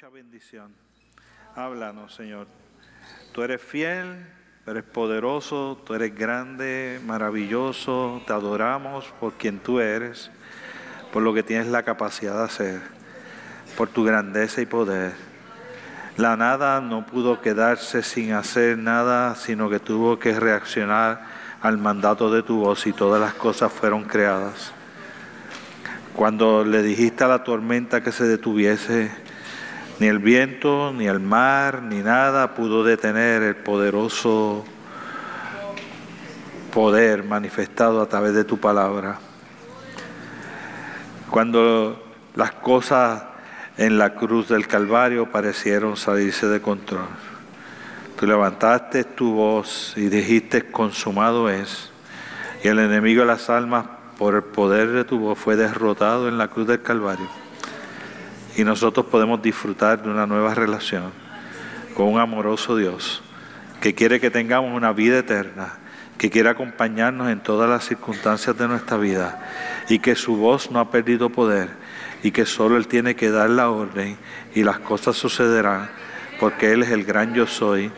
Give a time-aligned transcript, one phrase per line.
[0.00, 0.72] mucha bendición.
[1.54, 2.46] Háblanos, Señor.
[3.32, 4.24] Tú eres fiel,
[4.64, 8.22] tú eres poderoso, tú eres grande, maravilloso.
[8.26, 10.30] Te adoramos por quien tú eres,
[11.12, 12.80] por lo que tienes la capacidad de hacer,
[13.76, 15.12] por tu grandeza y poder.
[16.16, 21.26] La nada no pudo quedarse sin hacer nada, sino que tuvo que reaccionar
[21.60, 24.72] al mandato de tu voz y todas las cosas fueron creadas.
[26.14, 29.10] Cuando le dijiste a la tormenta que se detuviese,
[30.00, 34.64] ni el viento, ni el mar, ni nada pudo detener el poderoso
[36.72, 39.18] poder manifestado a través de tu palabra.
[41.28, 42.02] Cuando
[42.34, 43.24] las cosas
[43.76, 47.08] en la cruz del Calvario parecieron salirse de control.
[48.18, 51.90] Tú levantaste tu voz y dijiste, consumado es.
[52.64, 53.84] Y el enemigo de las almas,
[54.16, 57.28] por el poder de tu voz, fue derrotado en la cruz del Calvario
[58.60, 61.12] y nosotros podemos disfrutar de una nueva relación
[61.94, 63.22] con un amoroso Dios
[63.80, 65.78] que quiere que tengamos una vida eterna,
[66.18, 69.48] que quiere acompañarnos en todas las circunstancias de nuestra vida
[69.88, 71.70] y que su voz no ha perdido poder
[72.22, 74.18] y que solo Él tiene que dar la orden
[74.54, 75.88] y las cosas sucederán
[76.38, 77.90] porque Él es el gran yo soy,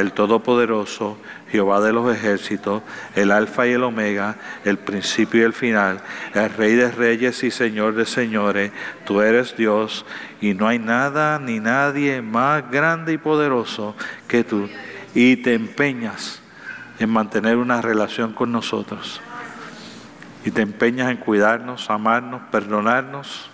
[0.00, 1.16] el todopoderoso,
[1.50, 2.82] Jehová de los ejércitos,
[3.14, 6.00] el alfa y el omega, el principio y el final,
[6.34, 8.72] el rey de reyes y señor de señores,
[9.04, 10.04] tú eres Dios
[10.40, 13.94] y no hay nada ni nadie más grande y poderoso
[14.28, 14.68] que tú.
[15.14, 16.40] Y te empeñas
[16.98, 19.20] en mantener una relación con nosotros.
[20.44, 23.50] Y te empeñas en cuidarnos, amarnos, perdonarnos,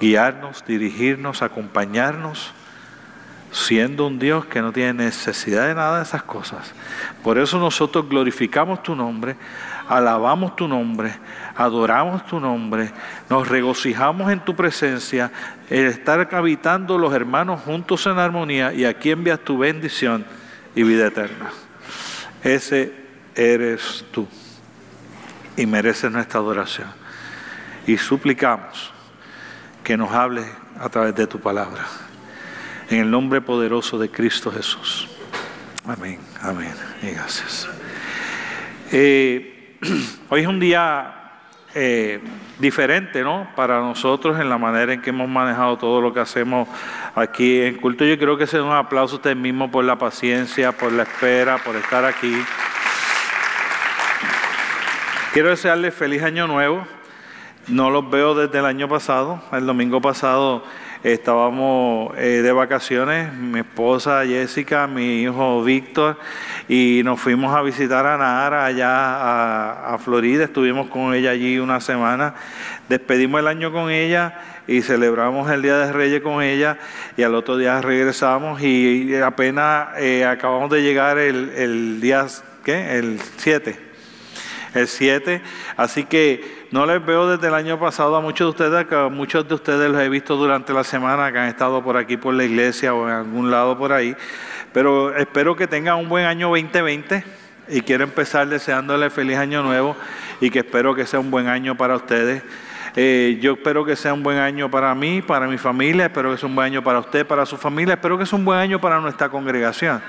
[0.00, 2.52] guiarnos, dirigirnos, acompañarnos
[3.52, 6.72] siendo un Dios que no tiene necesidad de nada de esas cosas.
[7.22, 9.36] Por eso nosotros glorificamos tu nombre,
[9.88, 11.14] alabamos tu nombre,
[11.54, 12.90] adoramos tu nombre,
[13.28, 15.30] nos regocijamos en tu presencia,
[15.68, 20.24] el estar habitando los hermanos juntos en armonía y aquí envías tu bendición
[20.74, 21.50] y vida eterna.
[22.42, 22.92] Ese
[23.34, 24.26] eres tú
[25.56, 26.88] y mereces nuestra adoración.
[27.86, 28.92] Y suplicamos
[29.84, 30.46] que nos hables
[30.80, 31.84] a través de tu palabra.
[32.92, 35.08] En el nombre poderoso de Cristo Jesús.
[35.88, 36.74] Amén, amén.
[37.00, 37.66] Y gracias.
[38.92, 39.78] Eh,
[40.28, 41.14] hoy es un día
[41.74, 42.20] eh,
[42.58, 43.48] diferente, ¿no?
[43.56, 46.68] Para nosotros en la manera en que hemos manejado todo lo que hacemos
[47.14, 48.04] aquí en culto.
[48.04, 51.56] Yo creo que se un aplauso a usted mismo por la paciencia, por la espera,
[51.64, 52.44] por estar aquí.
[55.32, 56.86] Quiero desearle feliz año nuevo.
[57.68, 59.42] No los veo desde el año pasado.
[59.50, 60.62] El domingo pasado
[61.02, 66.18] estábamos eh, de vacaciones, mi esposa Jessica, mi hijo Víctor,
[66.68, 71.80] y nos fuimos a visitar a Nara allá a, Florida, estuvimos con ella allí una
[71.80, 72.34] semana,
[72.88, 76.78] despedimos el año con ella y celebramos el Día de Reyes con ella
[77.16, 82.26] y al otro día regresamos y apenas eh, acabamos de llegar el, el día,
[82.64, 82.98] ¿qué?
[82.98, 83.92] El 7
[84.74, 85.42] el 7.
[85.76, 89.08] Así que no les veo desde el año pasado a muchos de ustedes, que a
[89.08, 92.32] muchos de ustedes los he visto durante la semana que han estado por aquí por
[92.32, 94.16] la iglesia o en algún lado por ahí.
[94.72, 97.24] Pero espero que tengan un buen año 2020
[97.68, 99.94] y quiero empezar deseándoles feliz año nuevo
[100.40, 102.42] y que espero que sea un buen año para ustedes.
[102.96, 106.38] Eh, yo espero que sea un buen año para mí, para mi familia, espero que
[106.38, 108.80] sea un buen año para usted, para su familia, espero que sea un buen año
[108.80, 110.00] para nuestra congregación.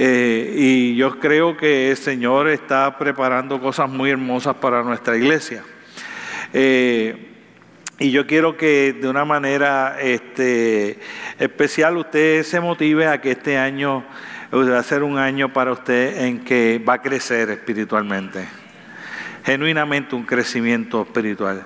[0.00, 5.64] Eh, y yo creo que el Señor está preparando cosas muy hermosas para nuestra iglesia.
[6.52, 7.34] Eh,
[7.98, 11.00] y yo quiero que de una manera este,
[11.36, 14.04] especial usted se motive a que este año
[14.54, 18.46] va a ser un año para usted en que va a crecer espiritualmente.
[19.44, 21.64] Genuinamente un crecimiento espiritual.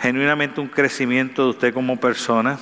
[0.00, 2.58] Genuinamente un crecimiento de usted como persona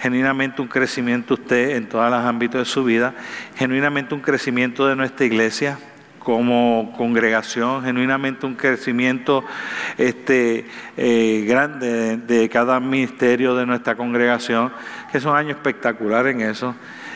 [0.00, 3.14] genuinamente un crecimiento usted en todos los ámbitos de su vida,
[3.56, 5.78] genuinamente un crecimiento de nuestra iglesia
[6.18, 9.44] como congregación, genuinamente un crecimiento
[9.96, 10.66] este,
[10.96, 14.70] eh, grande de cada ministerio de nuestra congregación,
[15.10, 16.74] que es un año espectacular en eso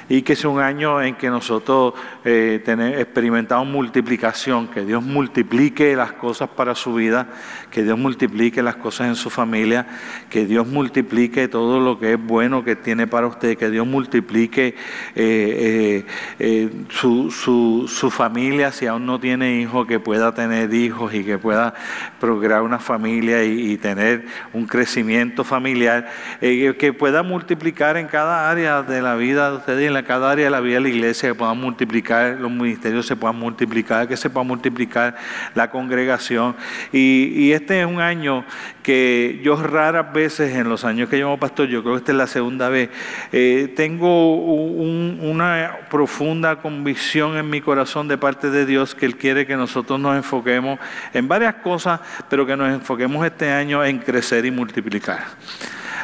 [0.08, 2.62] y que es un año en que nosotros eh,
[2.98, 7.28] experimentamos multiplicación, que Dios multiplique las cosas para su vida,
[7.72, 9.86] que Dios multiplique las cosas en su familia,
[10.28, 14.76] que Dios multiplique todo lo que es bueno que tiene para usted, que Dios multiplique
[15.14, 16.04] eh,
[16.38, 21.24] eh, su, su, su, familia hacia aún no tiene hijos, que pueda tener hijos y
[21.24, 21.72] que pueda
[22.20, 26.10] procrear una familia y, tener un crecimiento familiar,
[26.42, 30.44] eh, que pueda multiplicar en cada área de la vida de ustedes en cada área
[30.44, 34.16] de la vida de la iglesia, que puedan multiplicar, los ministerios se puedan multiplicar, que
[34.18, 35.16] se pueda multiplicar
[35.54, 36.54] la congregación.
[36.92, 38.44] Y este es un año
[38.82, 42.18] que yo raras veces en los años que llevo pastor, yo creo que esta es
[42.18, 42.90] la segunda vez,
[43.30, 49.46] eh, tengo una profunda convicción en mi corazón de parte de Dios que Él quiere
[49.46, 50.80] que nosotros nos enfoquemos
[51.14, 55.24] en varias cosas, pero que nos enfoquemos este año en crecer y multiplicar.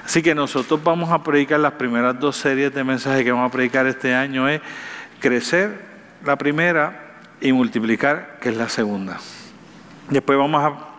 [0.04, 3.52] Así que nosotros vamos a predicar las primeras dos series de mensajes que vamos a
[3.52, 4.60] predicar este año es
[5.18, 5.80] crecer
[6.24, 9.18] la primera y multiplicar, que es la segunda.
[10.08, 10.97] Después vamos a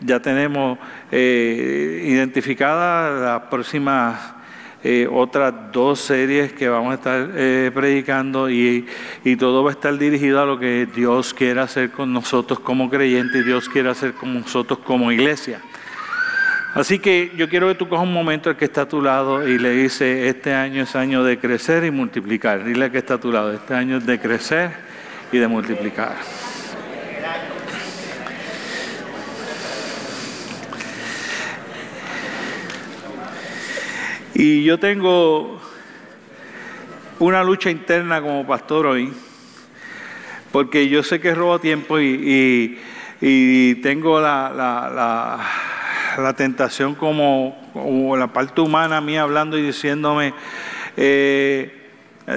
[0.00, 0.78] ya tenemos
[1.10, 4.34] eh, identificadas las próximas
[4.84, 8.84] eh, otras dos series que vamos a estar eh, predicando y,
[9.22, 12.90] y, todo va a estar dirigido a lo que Dios quiere hacer con nosotros como
[12.90, 15.60] creyentes y Dios quiere hacer con nosotros como iglesia.
[16.74, 19.46] Así que yo quiero que tú cojas un momento al que está a tu lado
[19.46, 22.64] y le dice, este año es año de crecer y multiplicar.
[22.64, 24.70] Dile al que está a tu lado, este año es de crecer
[25.30, 26.16] y de multiplicar.
[34.34, 35.60] Y yo tengo
[37.18, 39.12] una lucha interna como pastor hoy,
[40.50, 42.78] porque yo sé que robo tiempo y,
[43.82, 45.38] tengo la,
[46.34, 50.32] tentación como, la parte humana mía hablando y diciéndome,
[50.96, 51.90] eh,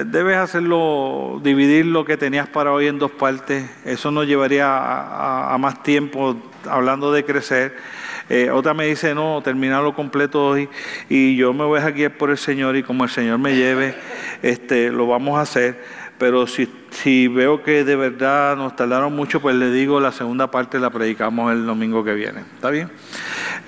[0.04, 5.56] debes hacerlo, dividir lo que tenías para hoy en dos partes, eso nos llevaría a
[5.58, 6.36] más tiempo
[6.68, 7.95] hablando de crecer.
[8.28, 10.68] Eh, otra me dice, no, terminarlo completo hoy
[11.08, 13.94] y yo me voy a guiar por el Señor y como el Señor me lleve,
[14.42, 16.06] este, lo vamos a hacer.
[16.18, 20.50] Pero si, si veo que de verdad nos tardaron mucho, pues le digo, la segunda
[20.50, 22.40] parte la predicamos el domingo que viene.
[22.54, 22.90] ¿Está bien?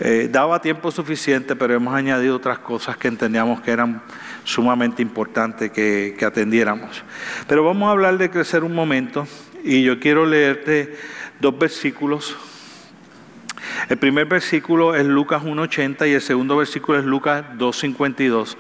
[0.01, 4.01] Eh, daba tiempo suficiente, pero hemos añadido otras cosas que entendíamos que eran
[4.45, 7.05] sumamente importantes que, que atendiéramos.
[7.47, 9.27] Pero vamos a hablar de crecer un momento
[9.63, 10.97] y yo quiero leerte
[11.41, 12.35] dos versículos
[13.89, 18.57] el primer versículo es Lucas 1.80 y el segundo versículo es Lucas 2.52.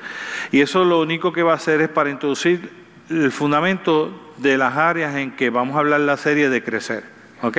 [0.52, 2.70] Y eso lo único que va a hacer es para introducir
[3.10, 7.04] el fundamento de las áreas en que vamos a hablar la serie de crecer.
[7.42, 7.58] ¿Ok?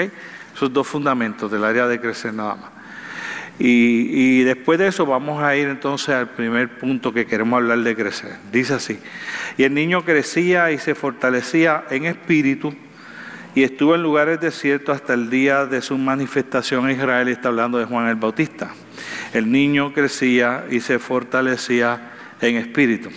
[0.55, 2.71] Esos dos fundamentos del área de crecer nada más.
[3.59, 7.79] Y, y, después de eso vamos a ir entonces al primer punto que queremos hablar
[7.79, 8.37] de crecer.
[8.53, 8.99] Dice así,
[9.57, 12.73] y el niño crecía y se fortalecía en espíritu
[13.55, 17.77] y estuvo en lugares desiertos hasta el día de su manifestación a Israel, está hablando
[17.77, 18.71] de Juan el Bautista.
[19.33, 22.11] El niño crecía y se fortalecía
[22.41, 23.09] en espíritu.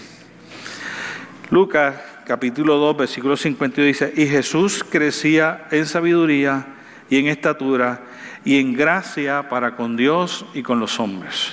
[1.50, 1.94] Lucas
[2.26, 6.66] capítulo 2, versículo 52 dice, y Jesús crecía en sabiduría
[7.10, 8.00] y en estatura
[8.44, 11.52] y en gracia para con Dios y con los hombres.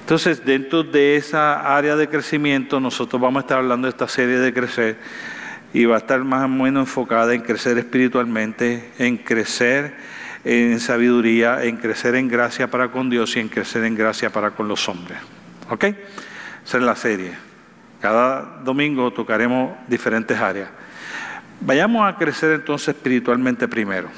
[0.00, 4.38] Entonces, dentro de esa área de crecimiento, nosotros vamos a estar hablando de esta serie
[4.38, 4.98] de crecer
[5.74, 9.94] y va a estar más o menos enfocada en crecer espiritualmente, en crecer
[10.44, 14.52] en sabiduría, en crecer en gracia para con Dios y en crecer en gracia para
[14.52, 15.18] con los hombres.
[15.68, 15.84] ¿Ok?
[16.64, 17.32] Esa es la serie.
[18.00, 20.68] Cada domingo tocaremos diferentes áreas.
[21.60, 24.08] Vayamos a crecer entonces espiritualmente primero.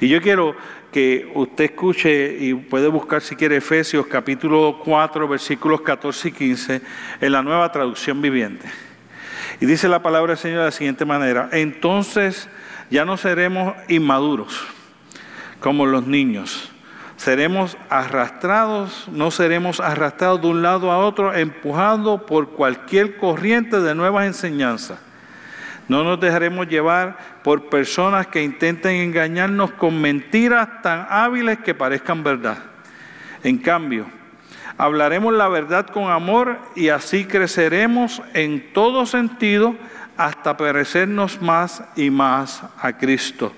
[0.00, 0.56] Y yo quiero
[0.90, 6.82] que usted escuche y puede buscar si quiere Efesios capítulo 4 versículos 14 y 15
[7.20, 8.89] en la nueva traducción viviente.
[9.58, 12.48] Y dice la palabra del Señor de la siguiente manera, entonces
[12.90, 14.66] ya no seremos inmaduros
[15.60, 16.70] como los niños,
[17.16, 23.94] seremos arrastrados, no seremos arrastrados de un lado a otro, empujados por cualquier corriente de
[23.94, 24.98] nuevas enseñanzas.
[25.86, 32.22] No nos dejaremos llevar por personas que intenten engañarnos con mentiras tan hábiles que parezcan
[32.22, 32.58] verdad.
[33.42, 34.06] En cambio,
[34.80, 39.76] hablaremos la verdad con amor y así creceremos en todo sentido
[40.16, 43.52] hasta parecernos más y más a Cristo,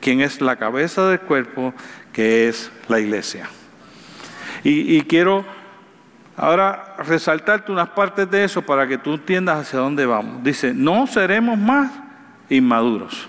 [0.00, 1.74] quien es la cabeza del cuerpo,
[2.12, 3.48] que es la iglesia.
[4.62, 5.44] Y, quiero
[6.36, 10.44] ahora resaltarte unas partes de eso para que tú entiendas hacia dónde vamos.
[10.44, 11.90] Dice, no seremos más
[12.48, 13.28] inmaduros.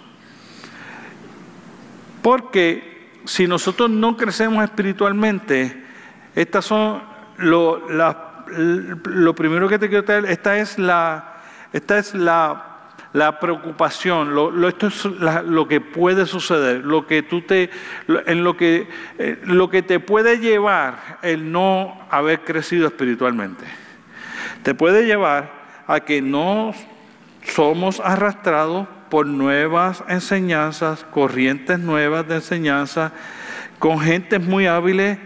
[2.22, 5.84] Porque si nosotros no crecemos espiritualmente,
[6.36, 7.10] estas son
[7.40, 11.38] lo, lo primero que te quiero traer, esta es la,
[11.74, 12.70] esta es la,
[13.14, 17.70] la preocupación, lo, esto es lo que puede suceder, lo que tú te,
[18.26, 23.66] en lo que, eh, lo que te puede llevar el no haber crecido espiritualmente.
[24.64, 25.52] Te puede llevar
[25.88, 26.74] a que no
[27.44, 33.12] somos arrastrados por nuevas enseñanzas, corrientes nuevas de enseñanza,
[33.80, 35.18] con gentes muy hábiles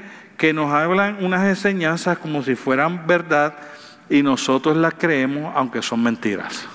[0.44, 3.54] que nos hablan unas enseñanzas como si fueran verdad
[4.10, 6.68] y nosotros las creemos aunque son mentiras.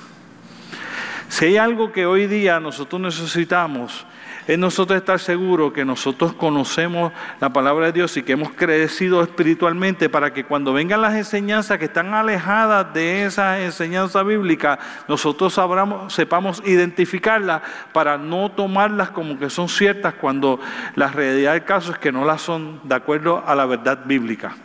[1.29, 4.07] Si hay algo que hoy día nosotros necesitamos,
[4.49, 9.23] es nosotros estar seguros que nosotros conocemos la palabra de Dios y que hemos crecido
[9.23, 15.53] espiritualmente para que cuando vengan las enseñanzas que están alejadas de esa enseñanza bíblica, nosotros
[15.53, 17.61] sabramos, sepamos identificarlas
[17.93, 20.59] para no tomarlas como que son ciertas cuando
[20.95, 24.57] la realidad del caso es que no las son de acuerdo a la verdad bíblica.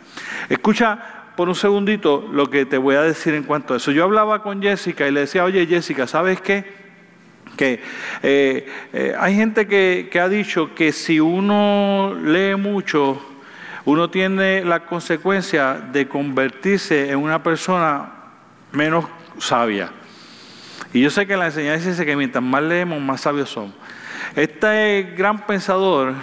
[0.48, 0.98] Escucha
[1.36, 3.92] por un segundito lo que te voy a decir en cuanto a eso.
[3.92, 6.83] Yo hablaba con Jessica y le decía, oye Jessica, ¿sabes qué?
[7.56, 7.80] Que
[8.22, 13.20] eh, eh, hay gente que, ha dicho que si uno lee mucho,
[13.84, 18.12] uno tiene la consecuencia de convertirse en una persona
[18.72, 19.06] menos
[19.38, 19.90] sabia.
[20.92, 23.74] Y yo sé que la enseñanza dice que mientras más leemos, más sabios somos.
[24.36, 26.14] Este gran pensador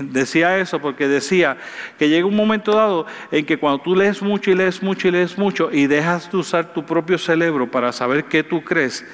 [0.00, 1.56] decía eso porque decía
[1.98, 5.10] que llega un momento dado en que cuando tú lees mucho y lees mucho y
[5.10, 9.04] lees mucho y dejas de usar tu propio cerebro para saber qué tú crees,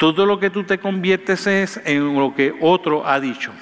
[0.00, 3.52] todo lo que tú te conviertes es en lo que otro ha dicho.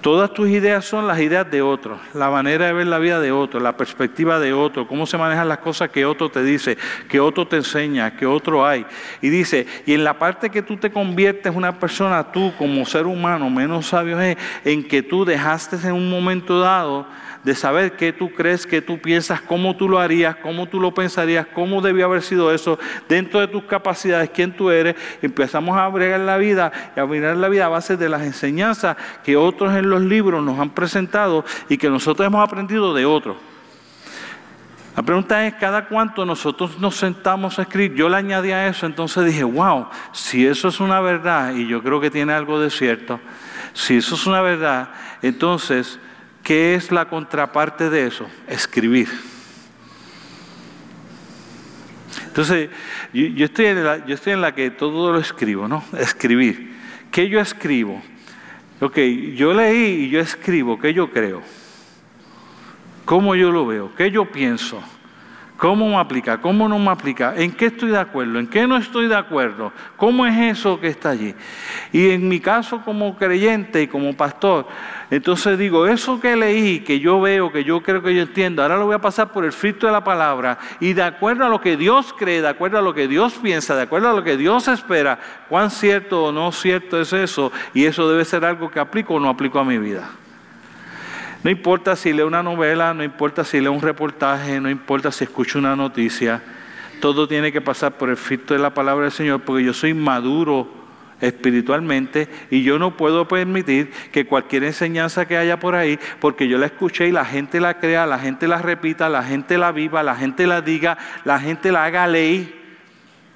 [0.00, 3.32] Todas tus ideas son las ideas de otro, la manera de ver la vida de
[3.32, 6.78] otro, la perspectiva de otro, cómo se manejan las cosas que otro te dice,
[7.08, 8.86] que otro te enseña, que otro hay.
[9.20, 13.06] Y dice, y en la parte que tú te conviertes una persona, tú como ser
[13.06, 17.08] humano menos sabio es en que tú dejaste en un momento dado
[17.44, 20.94] de saber qué tú crees, qué tú piensas, cómo tú lo harías, cómo tú lo
[20.94, 24.94] pensarías, cómo debió haber sido eso, dentro de tus capacidades, quién tú eres.
[25.20, 28.96] Empezamos a bregar la vida y a mirar la vida a base de las enseñanzas
[29.24, 33.36] que otros en los libros nos han presentado y que nosotros hemos aprendido de otros.
[34.94, 37.94] La pregunta es, ¿cada cuánto nosotros nos sentamos a escribir?
[37.94, 41.82] Yo le añadí a eso, entonces dije, wow, si eso es una verdad, y yo
[41.82, 43.18] creo que tiene algo de cierto,
[43.72, 44.90] si eso es una verdad,
[45.22, 45.98] entonces
[46.42, 48.26] ¿Qué es la contraparte de eso?
[48.48, 49.08] Escribir.
[52.26, 52.70] Entonces,
[53.12, 55.84] yo, estoy en la, yo estoy en la que todo lo escribo, ¿no?
[55.98, 56.72] Escribir.
[57.10, 58.02] ¿Qué yo escribo?
[58.80, 58.98] Ok,
[59.36, 61.42] yo leí y yo escribo, ¿qué yo creo?
[63.04, 63.94] ¿Cómo yo lo veo?
[63.94, 64.82] ¿Qué yo pienso?
[65.62, 66.38] ¿Cómo me aplica?
[66.38, 67.34] ¿Cómo no me aplica?
[67.36, 68.40] ¿En qué estoy de acuerdo?
[68.40, 69.72] ¿En qué no estoy de acuerdo?
[69.96, 71.36] ¿Cómo es eso que está allí?
[71.92, 74.66] Y en mi caso como creyente y como pastor,
[75.08, 78.76] entonces digo, eso que leí, que yo veo, que yo creo que yo entiendo, ahora
[78.76, 81.60] lo voy a pasar por el filtro de la palabra y de acuerdo a lo
[81.60, 84.36] que Dios cree, de acuerdo a lo que Dios piensa, de acuerdo a lo que
[84.36, 88.80] Dios espera, cuán cierto o no cierto es eso y eso debe ser algo que
[88.80, 90.10] aplico o no aplico a mi vida.
[91.42, 95.24] No importa si leo una novela, no importa si leo un reportaje, no importa si
[95.24, 96.40] escucho una noticia,
[97.00, 99.92] todo tiene que pasar por el filtro de la palabra del Señor porque yo soy
[99.92, 100.68] maduro
[101.20, 106.58] espiritualmente y yo no puedo permitir que cualquier enseñanza que haya por ahí, porque yo
[106.58, 110.04] la escuché y la gente la crea, la gente la repita, la gente la viva,
[110.04, 112.61] la gente la diga, la gente la haga ley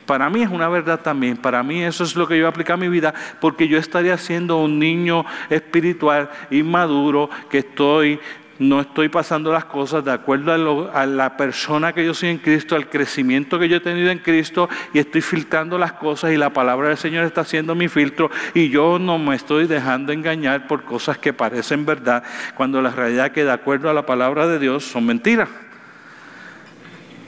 [0.06, 2.76] para mí es una verdad también, para mí eso es lo que yo aplico a
[2.76, 8.20] mi vida, porque yo estaría siendo un niño espiritual inmaduro, que estoy,
[8.58, 12.38] no estoy pasando las cosas de acuerdo a, a, la persona que yo soy en
[12.38, 16.36] Cristo, al crecimiento que yo he tenido en Cristo, y estoy filtrando las cosas y
[16.36, 20.68] la palabra del Señor está haciendo mi filtro, y yo no me estoy dejando engañar
[20.68, 22.22] por cosas que parecen verdad,
[22.54, 25.48] cuando la realidad que de acuerdo a la palabra de Dios son mentiras.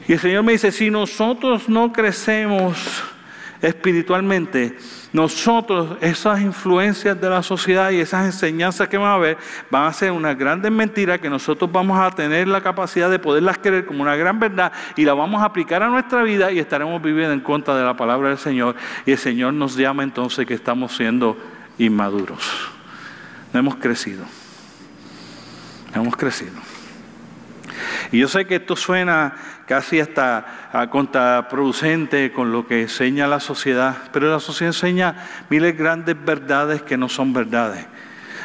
[0.08, 3.04] Y el Señor me dice, si nosotros no crecemos
[3.60, 4.74] espiritualmente,
[5.12, 9.36] nosotros, esas influencias de la sociedad y esas enseñanzas que van a haber,
[9.70, 13.58] van a ser una grandes mentiras que nosotros vamos a tener la capacidad de poderlas
[13.58, 17.02] creer como una gran verdad y la vamos a aplicar a nuestra vida y estaremos
[17.02, 18.76] viviendo en contra de la palabra del Señor.
[19.04, 21.36] Y el Señor nos llama entonces que estamos siendo
[21.76, 22.42] inmaduros.
[23.52, 24.24] No hemos crecido.
[25.94, 26.67] No hemos crecido.
[28.12, 29.34] Y yo sé que esto suena
[29.66, 35.14] casi hasta contraproducente con lo que enseña la sociedad, pero la sociedad enseña
[35.50, 37.86] miles grandes verdades que no son verdades.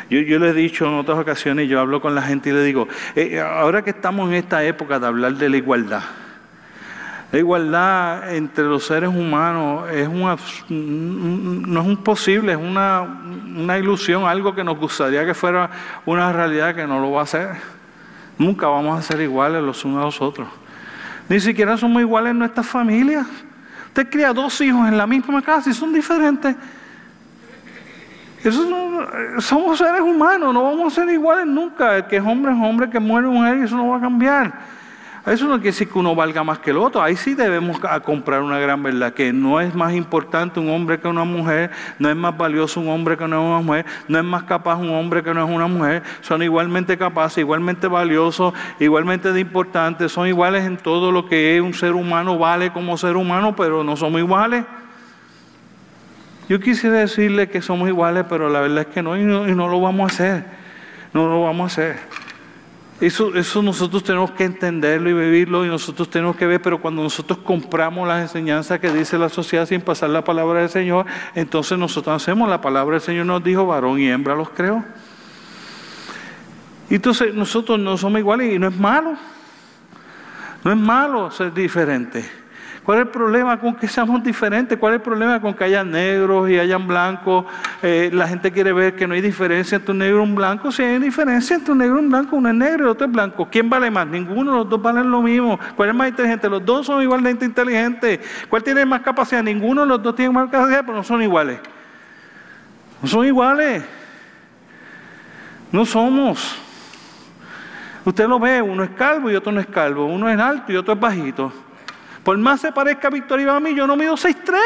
[0.10, 2.64] Yo, yo le he dicho en otras ocasiones, yo hablo con la gente y le
[2.64, 6.04] digo, eh, ahora que estamos en esta época de hablar de la igualdad,
[7.34, 10.38] la igualdad entre los seres humanos es una,
[10.70, 15.68] no es un posible, es una, una ilusión, algo que nos gustaría que fuera
[16.06, 17.50] una realidad que no lo va a ser.
[18.38, 20.48] Nunca vamos a ser iguales los unos a los otros.
[21.30, 23.28] Ni siquiera somos iguales en nuestras familias.
[23.88, 26.56] Usted cría dos hijos en la misma casa y son diferentes.
[29.40, 31.98] somos seres humanos, no vamos a ser iguales nunca.
[31.98, 34.54] El que es hombre es hombre, que muere mujer y eso no va a cambiar.
[35.26, 37.02] Eso no quiere decir que uno valga más que el otro.
[37.02, 41.08] Ahí sí debemos comprar una gran verdad, que no es más importante un hombre que
[41.08, 44.76] una mujer, no es más valioso un hombre que una mujer, no es más capaz
[44.76, 46.04] un hombre que no es una mujer.
[46.20, 51.62] Son igualmente capaces, igualmente valiosos, igualmente de importantes, son iguales en todo lo que es
[51.62, 54.66] un ser humano, vale como ser humano, pero no somos iguales.
[56.50, 59.70] Yo quisiera decirle que somos iguales, pero la verdad es que no, no, y no
[59.70, 60.46] lo vamos a hacer.
[61.14, 62.23] No lo vamos a hacer.
[63.04, 67.04] Eso, eso nosotros tenemos que entenderlo y vivirlo y nosotros tenemos que ver, pero cuando
[67.04, 71.06] nosotros compramos las enseñanzas que dice la sociedad sin pasar la palabra del Señor,
[71.36, 74.86] entonces nosotros hacemos la palabra del Señor nos dijo, varón y hembra los creo.
[76.90, 79.18] Y entonces nosotros no somos iguales y no es malo.
[80.64, 82.24] No es malo ser diferente.
[82.84, 84.78] ¿Cuál es el problema con que seamos diferentes?
[84.78, 87.46] ¿Cuál es el problema con que hayan negros y hayan blancos?
[87.82, 90.70] Eh, la gente quiere ver que no hay diferencia entre un negro y un blanco.
[90.70, 93.14] Si hay diferencia entre un negro y un blanco, uno es negro y otro es
[93.14, 93.48] blanco.
[93.50, 94.06] ¿Quién vale más?
[94.06, 95.58] Ninguno, los dos valen lo mismo.
[95.78, 96.50] ¿Cuál es más inteligente?
[96.50, 98.20] Los dos son igualmente inteligentes.
[98.50, 99.42] ¿Cuál tiene más capacidad?
[99.42, 101.60] Ninguno, los dos tienen más capacidad, pero no son iguales.
[103.02, 103.82] No son iguales.
[105.72, 106.58] No somos.
[108.04, 110.06] Usted lo ve, uno es calvo y otro no es calvo.
[110.06, 111.54] Uno es alto y otro es bajito.
[112.24, 114.58] Por más se parezca a Víctor a mí, yo no mido 6'3".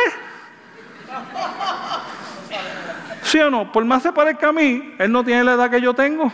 [3.23, 3.71] ¿Sí o no?
[3.71, 6.31] Por más se parezca a mí, él no tiene la edad que yo tengo,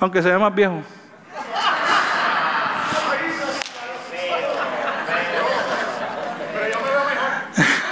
[0.00, 0.82] aunque sea más viejo.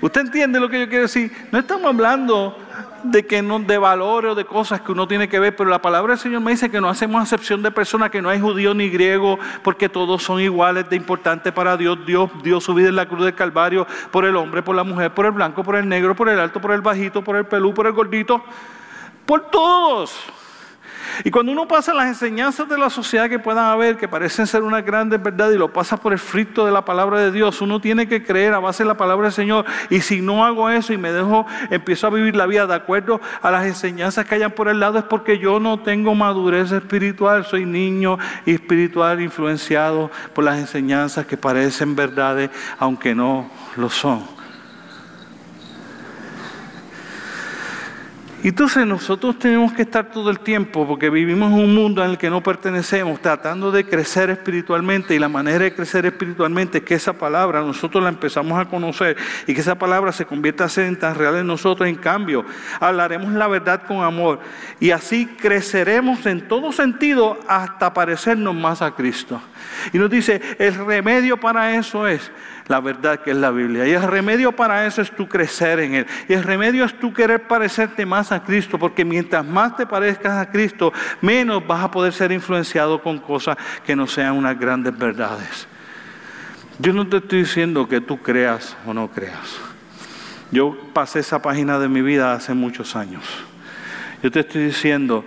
[0.00, 1.30] ¿Usted entiende lo que yo quiero decir?
[1.50, 2.56] No estamos hablando
[3.04, 5.80] de que no, de valores o de cosas que uno tiene que ver, pero la
[5.80, 8.74] palabra del Señor me dice que no hacemos acepción de personas, que no hay judío
[8.74, 11.98] ni griego, porque todos son iguales de importante para Dios.
[12.06, 15.12] Dios dio su vida en la cruz del Calvario por el hombre, por la mujer,
[15.12, 17.74] por el blanco, por el negro, por el alto, por el bajito, por el pelú,
[17.74, 18.42] por el gordito,
[19.26, 20.14] por todos.
[21.22, 24.62] Y cuando uno pasa las enseñanzas de la sociedad que puedan haber, que parecen ser
[24.62, 27.80] una grande verdad, y lo pasa por el frito de la palabra de Dios, uno
[27.80, 29.64] tiene que creer a base de la palabra del Señor.
[29.90, 33.20] Y si no hago eso y me dejo, empiezo a vivir la vida de acuerdo
[33.42, 37.44] a las enseñanzas que hayan por el lado, es porque yo no tengo madurez espiritual,
[37.44, 44.33] soy niño espiritual influenciado por las enseñanzas que parecen verdades, aunque no lo son.
[48.48, 52.18] Entonces nosotros tenemos que estar todo el tiempo, porque vivimos en un mundo en el
[52.18, 56.94] que no pertenecemos, tratando de crecer espiritualmente y la manera de crecer espiritualmente es que
[56.94, 59.16] esa palabra nosotros la empezamos a conocer
[59.46, 61.88] y que esa palabra se convierta en tan real en nosotros.
[61.88, 62.44] En cambio,
[62.80, 64.40] hablaremos la verdad con amor
[64.78, 69.40] y así creceremos en todo sentido hasta parecernos más a Cristo.
[69.92, 72.30] Y nos dice, el remedio para eso es
[72.66, 73.86] la verdad que es la Biblia.
[73.86, 76.06] Y el remedio para eso es tu crecer en Él.
[76.28, 80.38] Y el remedio es tu querer parecerte más a Cristo, porque mientras más te parezcas
[80.38, 84.96] a Cristo, menos vas a poder ser influenciado con cosas que no sean unas grandes
[84.96, 85.68] verdades.
[86.78, 89.58] Yo no te estoy diciendo que tú creas o no creas.
[90.50, 93.24] Yo pasé esa página de mi vida hace muchos años.
[94.22, 95.24] Yo te estoy diciendo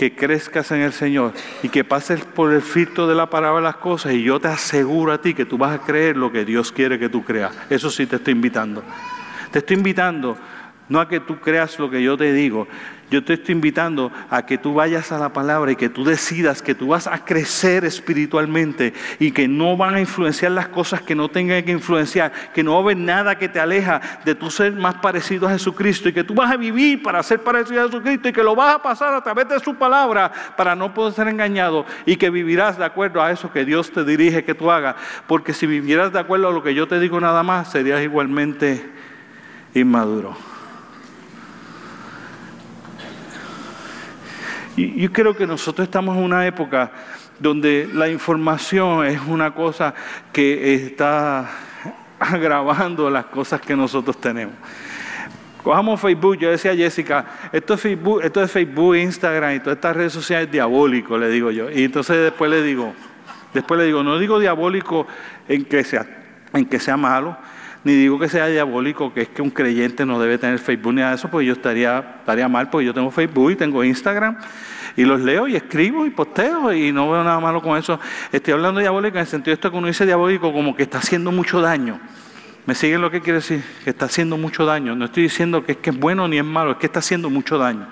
[0.00, 3.76] que crezcas en el Señor y que pases por el filtro de la palabra las
[3.76, 6.72] cosas y yo te aseguro a ti que tú vas a creer lo que Dios
[6.72, 7.52] quiere que tú creas.
[7.68, 8.82] Eso sí te estoy invitando.
[9.50, 10.38] Te estoy invitando
[10.88, 12.66] no a que tú creas lo que yo te digo,
[13.10, 16.62] yo te estoy invitando a que tú vayas a la palabra y que tú decidas
[16.62, 21.14] que tú vas a crecer espiritualmente y que no van a influenciar las cosas que
[21.14, 24.50] no tengan que influenciar, que no va a haber nada que te aleja de tu
[24.50, 27.86] ser más parecido a Jesucristo y que tú vas a vivir para ser parecido a
[27.86, 31.12] Jesucristo y que lo vas a pasar a través de su palabra para no poder
[31.12, 34.70] ser engañado y que vivirás de acuerdo a eso que Dios te dirige que tú
[34.70, 34.96] hagas,
[35.26, 38.88] porque si vivieras de acuerdo a lo que yo te digo nada más, serías igualmente
[39.74, 40.59] inmaduro.
[44.76, 46.90] Y yo creo que nosotros estamos en una época
[47.38, 49.94] donde la información es una cosa
[50.32, 51.50] que está
[52.18, 54.54] agravando las cosas que nosotros tenemos.
[55.62, 59.76] Cojamos Facebook, yo decía a Jessica, esto es Facebook, esto es Facebook, Instagram y todas
[59.76, 61.70] estas redes sociales diabólico, le digo yo.
[61.70, 62.94] Y entonces después le digo,
[63.52, 65.06] después le digo, no digo diabólico
[65.48, 66.06] en que sea,
[66.54, 67.36] en que sea malo,
[67.84, 71.00] ni digo que sea diabólico, que es que un creyente no debe tener Facebook ni
[71.00, 74.36] nada de eso, pues yo estaría, estaría mal, porque yo tengo Facebook y tengo Instagram
[74.96, 77.98] y los leo y escribo y posteo y no veo nada malo con eso.
[78.32, 80.82] Estoy hablando de diabólico en el sentido de esto que uno dice diabólico como que
[80.82, 82.00] está haciendo mucho daño.
[82.66, 83.64] ¿Me siguen lo que quiere decir?
[83.84, 84.94] Que está haciendo mucho daño.
[84.94, 87.30] No estoy diciendo que es que es bueno ni es malo, es que está haciendo
[87.30, 87.86] mucho daño.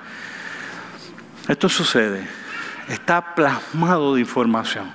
[1.48, 2.27] Esto sucede.
[2.88, 4.92] Está plasmado de información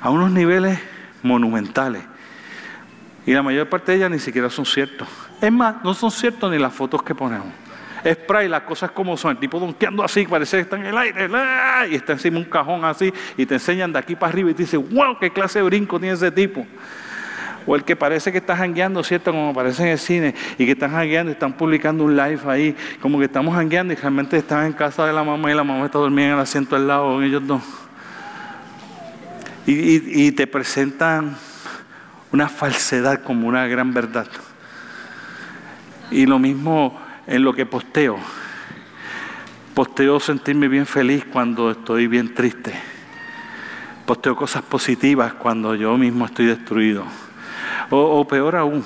[0.00, 0.78] a unos niveles
[1.22, 2.04] monumentales.
[3.30, 5.06] Y la mayor parte de ellas ni siquiera son ciertos.
[5.40, 7.46] Es más, no son ciertos ni las fotos que ponemos.
[8.04, 9.30] spray, las cosas como son.
[9.30, 11.30] El tipo donkeando así, parece que está en el aire,
[11.92, 14.64] y está encima un cajón así, y te enseñan de aquí para arriba y te
[14.64, 16.66] dicen, wow, qué clase de brinco tiene ese tipo.
[17.64, 19.30] O el que parece que está jangueando, ¿cierto?
[19.30, 22.74] Como aparece en el cine, y que están jangueando y están publicando un live ahí,
[23.00, 25.84] como que estamos jangueando y realmente están en casa de la mamá y la mamá
[25.84, 27.62] está dormida en el asiento al lado, ellos no.
[29.66, 31.36] y te presentan
[32.32, 34.26] una falsedad como una gran verdad.
[36.10, 38.18] Y lo mismo en lo que posteo.
[39.74, 42.74] Posteo sentirme bien feliz cuando estoy bien triste.
[44.06, 47.04] Posteo cosas positivas cuando yo mismo estoy destruido.
[47.90, 48.84] O, peor aún,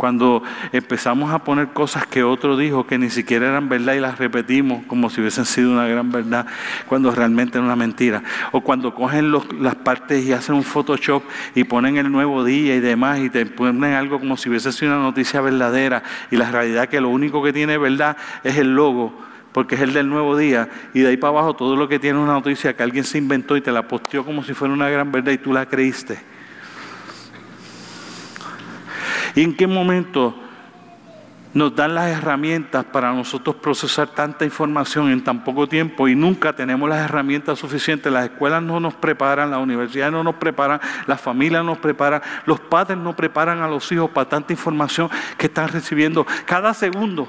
[0.00, 4.18] cuando empezamos a poner cosas que otro dijo que ni siquiera eran verdad y las
[4.18, 6.46] repetimos como si hubiesen sido una gran verdad,
[6.86, 8.22] cuando realmente era una mentira.
[8.52, 11.22] O cuando cogen las partes y hacen un Photoshop
[11.54, 14.94] y ponen el nuevo día y demás y te ponen algo como si hubiese sido
[14.94, 19.12] una noticia verdadera y la realidad que lo único que tiene verdad es el logo
[19.52, 22.20] porque es el del nuevo día, y de ahí para abajo todo lo que tiene
[22.20, 25.10] una noticia que alguien se inventó y te la posteó como si fuera una gran
[25.10, 26.29] verdad y tú la creíste.
[29.34, 30.34] ¿Y en qué momento
[31.52, 36.52] nos dan las herramientas para nosotros procesar tanta información en tan poco tiempo y nunca
[36.52, 38.12] tenemos las herramientas suficientes?
[38.12, 42.22] Las escuelas no nos preparan, las universidades no nos preparan, las familias no nos preparan,
[42.46, 47.28] los padres no preparan a los hijos para tanta información que están recibiendo cada segundo.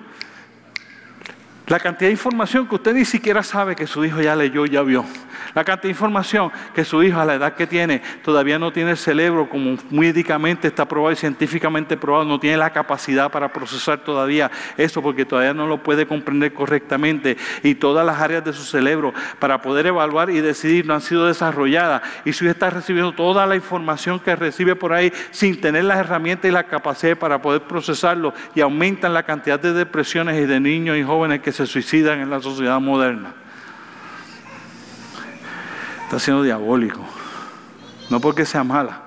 [1.72, 4.82] La cantidad de información que usted ni siquiera sabe que su hijo ya leyó, ya
[4.82, 5.06] vio.
[5.56, 8.92] La cantidad de información que su hijo a la edad que tiene todavía no tiene
[8.92, 14.00] el cerebro como médicamente está probado y científicamente probado, no tiene la capacidad para procesar
[14.00, 17.38] todavía eso porque todavía no lo puede comprender correctamente.
[17.64, 21.26] Y todas las áreas de su cerebro para poder evaluar y decidir no han sido
[21.26, 22.02] desarrolladas.
[22.26, 26.00] Y su hijo está recibiendo toda la información que recibe por ahí sin tener las
[26.00, 28.34] herramientas y la capacidad para poder procesarlo.
[28.56, 32.30] Y aumentan la cantidad de depresiones y de niños y jóvenes que se suicidan en
[32.30, 33.34] la sociedad moderna
[36.12, 37.00] está siendo diabólico.
[38.10, 39.04] No porque sea mala,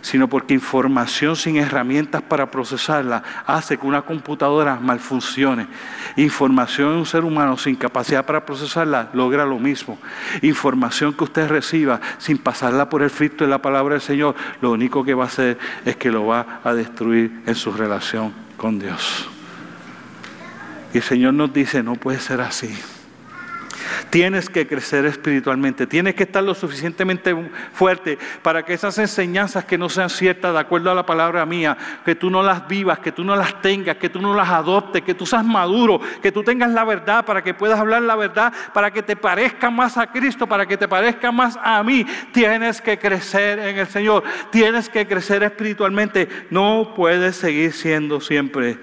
[0.00, 5.66] sino porque información sin herramientas para procesarla hace que una computadora mal funcione.
[6.14, 9.98] Información en un ser humano sin capacidad para procesarla logra lo mismo.
[10.42, 14.70] Información que usted reciba sin pasarla por el filtro de la palabra del Señor, lo
[14.70, 18.78] único que va a hacer es que lo va a destruir en su relación con
[18.78, 19.28] Dios.
[20.92, 22.76] Y el Señor nos dice, no puede ser así.
[24.10, 27.34] Tienes que crecer espiritualmente, tienes que estar lo suficientemente
[27.72, 31.76] fuerte para que esas enseñanzas que no sean ciertas de acuerdo a la palabra mía,
[32.04, 35.02] que tú no las vivas, que tú no las tengas, que tú no las adoptes,
[35.02, 38.52] que tú seas maduro, que tú tengas la verdad para que puedas hablar la verdad,
[38.74, 42.04] para que te parezca más a Cristo, para que te parezca más a mí.
[42.32, 46.28] Tienes que crecer en el Señor, tienes que crecer espiritualmente.
[46.50, 48.78] No puedes seguir siendo siempre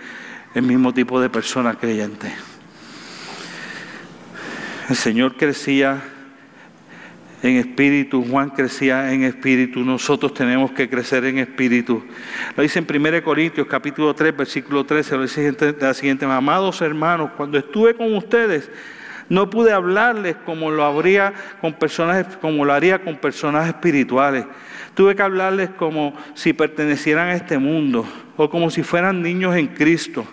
[0.58, 2.34] el mismo tipo de persona creyente.
[4.90, 6.02] El Señor crecía
[7.44, 12.04] en espíritu, Juan crecía en espíritu, nosotros tenemos que crecer en espíritu.
[12.56, 16.82] Lo dice en 1 Corintios capítulo 3, versículo 13, lo dice de la siguiente amados
[16.82, 18.72] hermanos, cuando estuve con ustedes,
[19.30, 24.46] no pude hablarles como lo habría con personas, como lo haría con personas espirituales.
[24.96, 29.68] Tuve que hablarles como si pertenecieran a este mundo o como si fueran niños en
[29.68, 30.26] Cristo.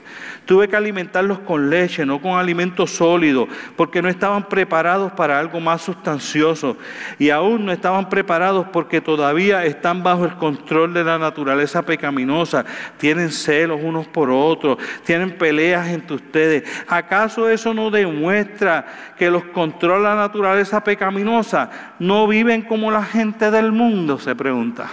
[0.45, 5.59] Tuve que alimentarlos con leche, no con alimento sólido, porque no estaban preparados para algo
[5.59, 6.77] más sustancioso.
[7.19, 12.67] Y aún no estaban preparados porque todavía están bajo el control de la naturaleza pecaminosa.
[12.99, 16.65] Tienen celos unos por otros, tienen peleas entre ustedes.
[16.89, 18.85] ¿Acaso eso no demuestra
[19.17, 21.71] que los controla la naturaleza pecaminosa?
[21.99, 24.19] ¿No viven como la gente del mundo?
[24.19, 24.91] Se pregunta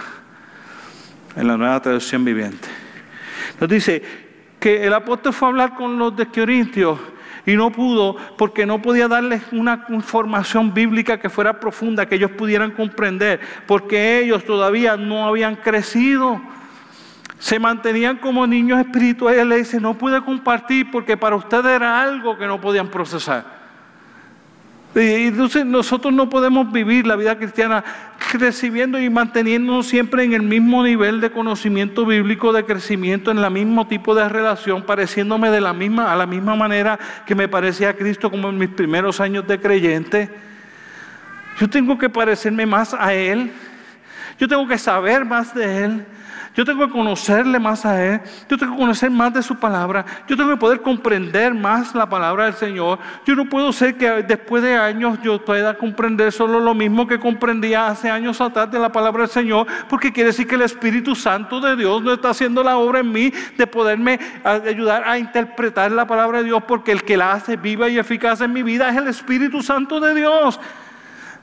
[1.36, 2.68] en la nueva traducción viviente.
[3.62, 4.02] Nos dice,
[4.58, 6.98] que el apóstol fue a hablar con los de Corintios
[7.46, 12.32] y no pudo porque no podía darles una información bíblica que fuera profunda, que ellos
[12.32, 16.42] pudieran comprender, porque ellos todavía no habían crecido.
[17.38, 19.46] Se mantenían como niños espirituales.
[19.46, 23.61] Le dice, no pude compartir porque para ustedes era algo que no podían procesar.
[24.94, 27.82] Y entonces nosotros no podemos vivir la vida cristiana
[28.34, 33.50] recibiendo y manteniéndonos siempre en el mismo nivel de conocimiento bíblico, de crecimiento, en el
[33.50, 37.90] mismo tipo de relación, pareciéndome de la misma, a la misma manera que me parecía
[37.90, 40.28] a Cristo como en mis primeros años de creyente.
[41.58, 43.50] Yo tengo que parecerme más a Él.
[44.38, 46.06] Yo tengo que saber más de Él.
[46.54, 48.20] Yo tengo que conocerle más a Él.
[48.48, 50.04] Yo tengo que conocer más de su palabra.
[50.28, 52.98] Yo tengo que poder comprender más la palabra del Señor.
[53.24, 57.18] Yo no puedo ser que después de años yo pueda comprender solo lo mismo que
[57.18, 61.14] comprendía hace años atrás de la palabra del Señor, porque quiere decir que el Espíritu
[61.14, 65.90] Santo de Dios no está haciendo la obra en mí de poderme ayudar a interpretar
[65.90, 68.90] la palabra de Dios, porque el que la hace viva y eficaz en mi vida
[68.90, 70.60] es el Espíritu Santo de Dios.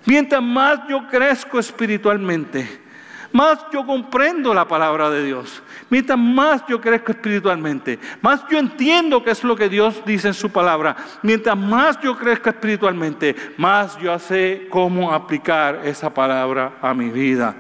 [0.06, 2.89] Mientras más yo crezco espiritualmente,
[3.32, 5.62] más yo comprendo la palabra de Dios.
[5.90, 10.34] Mientras más yo crezco espiritualmente, más yo entiendo qué es lo que Dios dice en
[10.34, 10.96] su palabra.
[11.22, 17.56] Mientras más yo crezco espiritualmente, más yo sé cómo aplicar esa palabra a mi vida.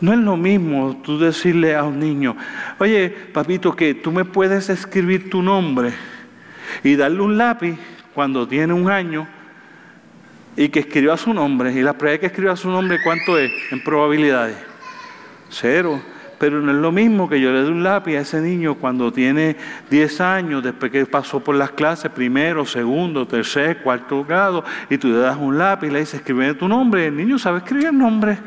[0.00, 2.36] No es lo mismo tú decirle a un niño,
[2.78, 5.92] oye, papito, que tú me puedes escribir tu nombre
[6.84, 7.76] y darle un lápiz
[8.14, 9.26] cuando tiene un año
[10.58, 11.72] y que escriba su nombre.
[11.72, 14.56] Y la prueba que escriba su nombre, ¿cuánto es en probabilidades?
[15.48, 16.02] Cero.
[16.36, 19.12] Pero no es lo mismo que yo le dé un lápiz a ese niño cuando
[19.12, 19.56] tiene
[19.90, 25.08] 10 años, después que pasó por las clases, primero, segundo, tercer, cuarto grado, y tú
[25.08, 27.06] le das un lápiz y le dices, escribe tu nombre.
[27.06, 28.38] El niño sabe escribir nombre.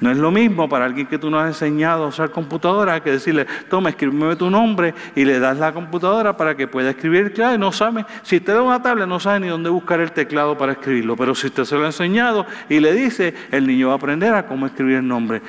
[0.00, 3.10] No es lo mismo para alguien que tú no has enseñado a usar computadora que
[3.10, 7.32] decirle, toma, escríbeme tu nombre y le das la computadora para que pueda escribir.
[7.32, 10.56] Claro, no sabe, si usted da una tablet no sabe ni dónde buscar el teclado
[10.56, 13.94] para escribirlo, pero si usted se lo ha enseñado y le dice, el niño va
[13.94, 15.42] a aprender a cómo escribir el nombre.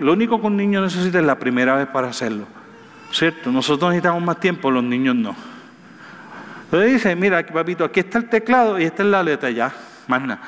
[0.00, 2.46] lo único que un niño necesita es la primera vez para hacerlo.
[3.12, 3.50] ¿Cierto?
[3.52, 5.34] Nosotros necesitamos más tiempo, los niños no.
[6.64, 9.72] Entonces dice, mira, papito, aquí está el teclado y esta es la letra ya,
[10.08, 10.40] más nada.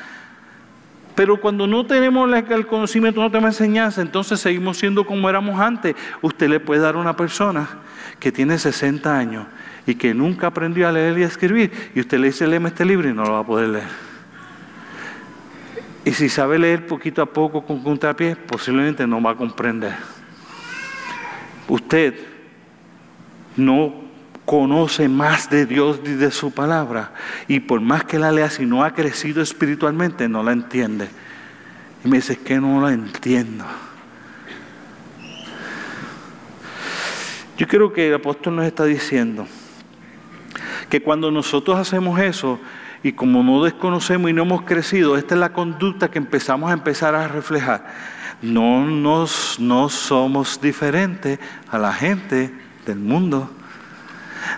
[1.20, 5.94] Pero cuando no tenemos el conocimiento, no tenemos enseñanza, entonces seguimos siendo como éramos antes.
[6.22, 7.68] Usted le puede dar a una persona
[8.18, 9.46] que tiene 60 años
[9.87, 12.87] y que nunca aprendió a leer y a escribir, y usted le dice, léeme este
[12.87, 13.88] libro y no lo va a poder leer.
[16.06, 19.96] Y si sabe leer poquito a poco con contrapié, posiblemente no va a comprender.
[21.68, 22.14] Usted
[23.59, 24.10] no
[24.50, 27.12] conoce más de Dios y de su palabra.
[27.46, 31.08] Y por más que la lea, si no ha crecido espiritualmente, no la entiende.
[32.04, 33.64] Y me dice, que no la entiendo.
[37.56, 39.46] Yo creo que el apóstol nos está diciendo
[40.88, 42.58] que cuando nosotros hacemos eso,
[43.04, 46.74] y como no desconocemos y no hemos crecido, esta es la conducta que empezamos a
[46.74, 47.86] empezar a reflejar.
[48.42, 52.52] No, nos, no somos diferentes a la gente
[52.84, 53.48] del mundo.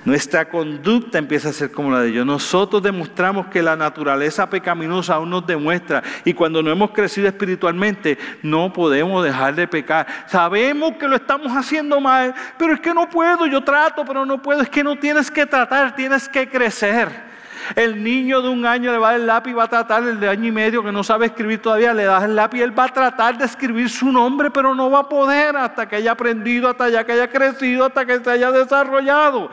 [0.05, 2.27] Nuestra conducta empieza a ser como la de ellos.
[2.27, 8.19] Nosotros demostramos que la naturaleza pecaminosa aún nos demuestra y cuando no hemos crecido espiritualmente
[8.43, 10.07] no podemos dejar de pecar.
[10.27, 14.41] Sabemos que lo estamos haciendo mal, pero es que no puedo, yo trato, pero no
[14.41, 14.63] puedo.
[14.63, 17.32] Es que no tienes que tratar, tienes que crecer.
[17.75, 20.21] El niño de un año le va a el lápiz y va a tratar, el
[20.21, 22.79] de año y medio que no sabe escribir todavía, le das el lápiz y él
[22.79, 26.13] va a tratar de escribir su nombre, pero no va a poder hasta que haya
[26.13, 29.51] aprendido, hasta ya que haya crecido, hasta que se haya desarrollado.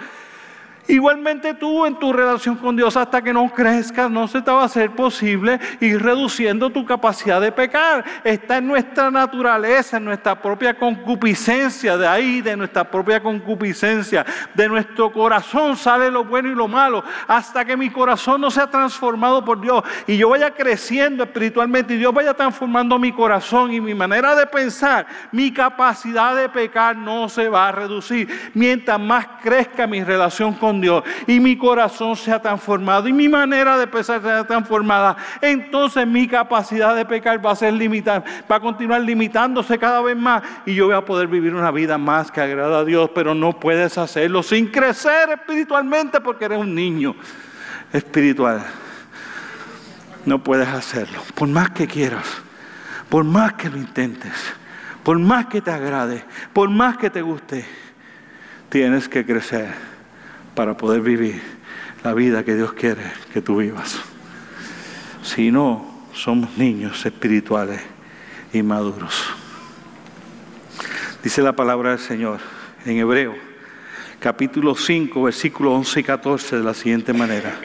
[0.90, 4.64] Igualmente tú en tu relación con Dios hasta que no crezcas no se te va
[4.64, 8.04] a hacer posible ir reduciendo tu capacidad de pecar.
[8.24, 14.26] Está en nuestra naturaleza, en nuestra propia concupiscencia, de ahí, de nuestra propia concupiscencia,
[14.56, 18.66] de nuestro corazón sale lo bueno y lo malo, hasta que mi corazón no sea
[18.66, 23.80] transformado por Dios y yo vaya creciendo espiritualmente y Dios vaya transformando mi corazón y
[23.80, 28.28] mi manera de pensar, mi capacidad de pecar no se va a reducir.
[28.56, 33.30] Mientras más crezca mi relación con Dios y mi corazón se ha transformado y mi
[33.30, 38.24] manera de pensar se ha transformada, entonces mi capacidad de pecar va a ser limitada,
[38.50, 41.98] va a continuar limitándose cada vez más y yo voy a poder vivir una vida
[41.98, 46.74] más que agrada a Dios, pero no puedes hacerlo sin crecer espiritualmente porque eres un
[46.74, 47.16] niño
[47.94, 48.64] espiritual.
[50.26, 52.28] No puedes hacerlo, por más que quieras,
[53.08, 54.34] por más que lo intentes,
[55.04, 57.66] por más que te agrade, por más que te guste,
[58.70, 59.89] tienes que crecer
[60.56, 61.42] para poder vivir
[62.04, 64.00] la vida que Dios quiere que tú vivas.
[65.24, 67.82] Si no, somos niños espirituales
[68.54, 69.26] y maduros.
[71.24, 72.40] Dice la palabra del Señor
[72.86, 73.36] en Hebreo,
[74.20, 77.60] capítulo 5, versículos 11 y 14 de la siguiente manera.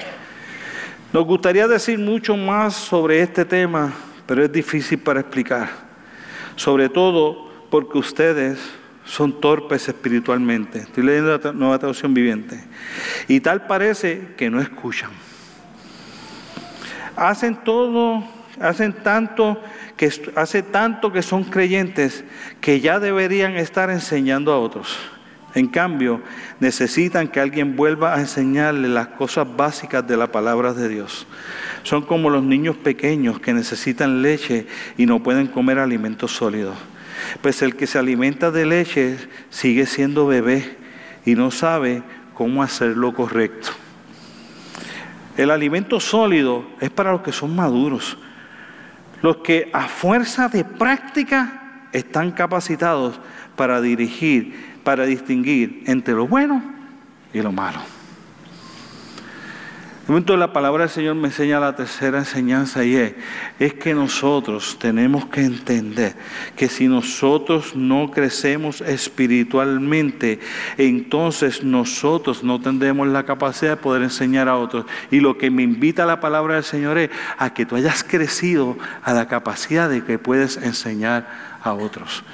[1.13, 3.93] Nos gustaría decir mucho más sobre este tema,
[4.27, 5.71] pero es difícil para explicar.
[6.57, 8.59] Sobre todo porque ustedes
[9.05, 10.81] son torpes espiritualmente.
[10.81, 12.61] Estoy leyendo la nueva traducción viviente.
[13.29, 15.11] Y tal parece que no escuchan.
[17.17, 18.25] Hacen todo,
[18.61, 19.61] hacen tanto
[19.97, 22.25] que hace tanto que son creyentes
[22.61, 24.99] que ya deberían estar enseñando a otros.
[25.55, 26.21] En cambio,
[26.59, 31.29] necesitan que alguien vuelva a enseñarles las cosas básicas de la palabra de Dios.
[31.85, 34.67] Son como los niños pequeños que necesitan leche
[34.99, 36.77] y no pueden comer alimentos sólidos.
[37.41, 39.17] Pues el que se alimenta de leche
[39.51, 40.77] sigue siendo bebé
[41.25, 42.03] y no sabe
[42.35, 43.71] cómo hacer lo correcto.
[45.37, 48.17] El alimento sólido es para los que son maduros,
[49.23, 53.21] los que a fuerza de práctica están capacitados
[53.57, 56.63] para dirigir, para distinguir entre lo bueno
[57.33, 57.81] y lo malo.
[60.05, 63.15] De momento la palabra del Señor me enseña la tercera enseñanza y es,
[63.59, 66.15] es que nosotros tenemos que entender
[66.57, 70.41] que si nosotros no crecemos espiritualmente,
[70.77, 74.85] entonces nosotros no tendremos la capacidad de poder enseñar a otros.
[75.11, 78.77] Y lo que me invita la palabra del Señor es a que tú hayas crecido
[79.03, 82.25] a la capacidad de que puedes enseñar a otros.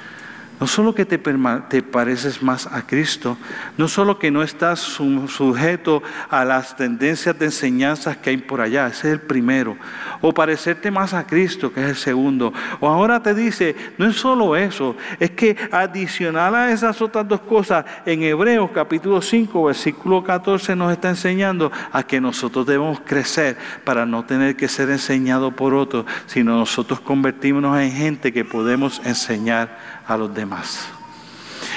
[0.61, 3.35] No solo que te, te, pareces más a Cristo,
[3.79, 8.85] no solo que no estás sujeto a las tendencias de enseñanzas que hay por allá,
[8.85, 9.75] ese es el primero,
[10.21, 12.53] o parecerte más a Cristo, que es el segundo.
[12.79, 17.41] O ahora te dice, no es solo eso, es que adicional a esas otras dos
[17.41, 23.57] cosas, en Hebreos capítulo 5, versículo 14 nos está enseñando a que nosotros debemos crecer
[23.83, 29.01] para no tener que ser enseñados por otros, sino nosotros convertirnos en gente que podemos
[29.05, 30.87] enseñar a los demás.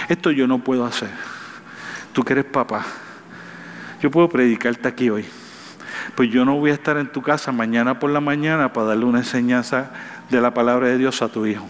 [0.08, 1.10] Esto yo no puedo hacer.
[2.12, 2.84] Tú que eres papá,
[4.00, 5.24] yo puedo predicarte aquí hoy.
[6.14, 9.04] Pues yo no voy a estar en tu casa mañana por la mañana para darle
[9.04, 9.90] una enseñanza
[10.30, 11.66] de la palabra de Dios a tu hijo.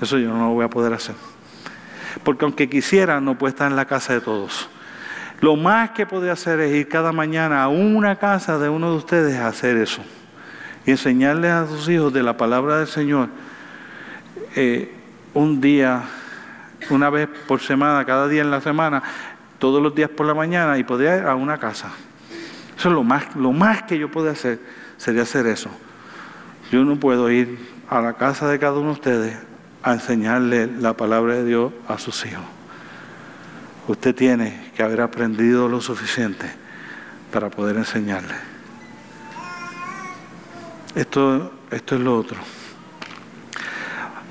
[0.00, 1.14] Eso yo no lo voy a poder hacer.
[2.22, 4.68] Porque aunque quisiera, no puede estar en la casa de todos.
[5.40, 8.96] Lo más que puede hacer es ir cada mañana a una casa de uno de
[8.96, 10.02] ustedes a hacer eso.
[10.86, 13.28] Y enseñarles a sus hijos de la palabra del Señor.
[14.56, 15.03] Eh,
[15.34, 16.02] un día,
[16.90, 19.02] una vez por semana, cada día en la semana,
[19.58, 21.90] todos los días por la mañana y podría ir a una casa.
[22.76, 24.60] Eso es lo más, lo más que yo puedo hacer,
[24.96, 25.70] sería hacer eso.
[26.70, 29.36] Yo no puedo ir a la casa de cada uno de ustedes
[29.82, 32.44] a enseñarle la palabra de Dios a sus hijos.
[33.86, 36.50] Usted tiene que haber aprendido lo suficiente
[37.32, 38.34] para poder enseñarle.
[40.94, 42.38] Esto, esto es lo otro.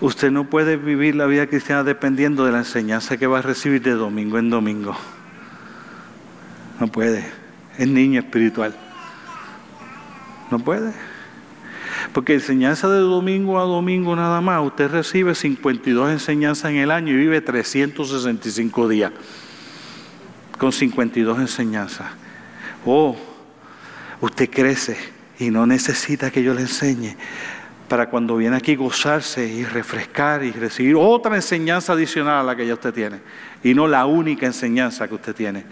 [0.04, 3.82] Usted no puede vivir la vida cristiana dependiendo de la enseñanza que va a recibir
[3.82, 4.94] de domingo en domingo.
[6.78, 7.24] No puede.
[7.78, 8.76] Es niño espiritual.
[10.52, 10.92] No puede.
[12.12, 17.14] Porque enseñanza de domingo a domingo nada más, usted recibe 52 enseñanzas en el año
[17.14, 19.14] y vive 365 días
[20.58, 22.08] con 52 enseñanzas.
[22.86, 23.16] O
[24.20, 24.98] usted crece
[25.40, 27.16] y no necesita que yo le enseñe
[27.88, 32.66] para cuando viene aquí gozarse y refrescar y recibir otra enseñanza adicional a la que
[32.66, 33.20] ya usted tiene
[33.64, 35.66] y no la única enseñanza que usted tiene.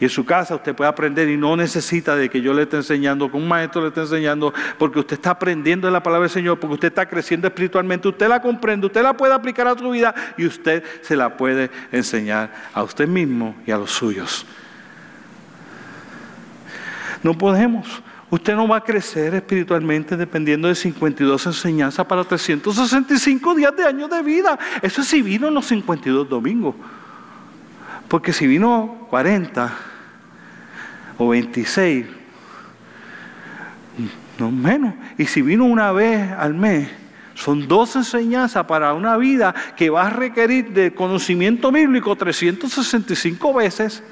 [0.00, 2.76] Y en su casa usted puede aprender y no necesita de que yo le esté
[2.76, 6.60] enseñando, que un maestro le esté enseñando, porque usted está aprendiendo la palabra del Señor,
[6.60, 10.14] porque usted está creciendo espiritualmente, usted la comprende, usted la puede aplicar a su vida
[10.36, 14.46] y usted se la puede enseñar a usted mismo y a los suyos.
[17.22, 23.74] No podemos Usted no va a crecer espiritualmente dependiendo de 52 enseñanzas para 365 días
[23.74, 24.58] de años de vida.
[24.82, 26.74] Eso es si vino en los 52 domingos.
[28.06, 29.72] Porque si vino 40
[31.16, 32.06] o 26,
[34.38, 34.94] no menos.
[35.16, 36.88] Y si vino una vez al mes,
[37.34, 44.02] son dos enseñanzas para una vida que va a requerir de conocimiento bíblico 365 veces.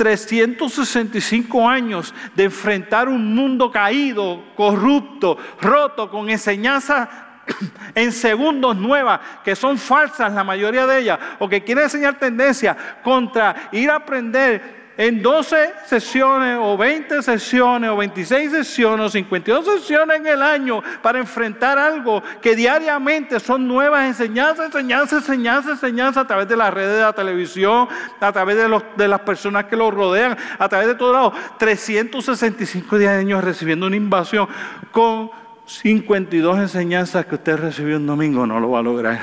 [0.00, 7.06] 365 años de enfrentar un mundo caído, corrupto, roto, con enseñanzas
[7.94, 12.74] en segundos nuevas, que son falsas la mayoría de ellas, o que quieren enseñar tendencia
[13.02, 19.64] contra ir a aprender en 12 sesiones o 20 sesiones o 26 sesiones o 52
[19.64, 26.24] sesiones en el año para enfrentar algo que diariamente son nuevas enseñanzas, enseñanzas, enseñanzas, enseñanzas
[26.24, 27.88] a través de las redes de la televisión,
[28.20, 31.32] a través de, las personas que lo rodean, a través de todos lados.
[31.58, 34.48] 365 días de años recibiendo una invasión
[34.92, 35.30] con
[35.64, 39.22] 52 enseñanzas que usted recibió un domingo, no lo va a lograr.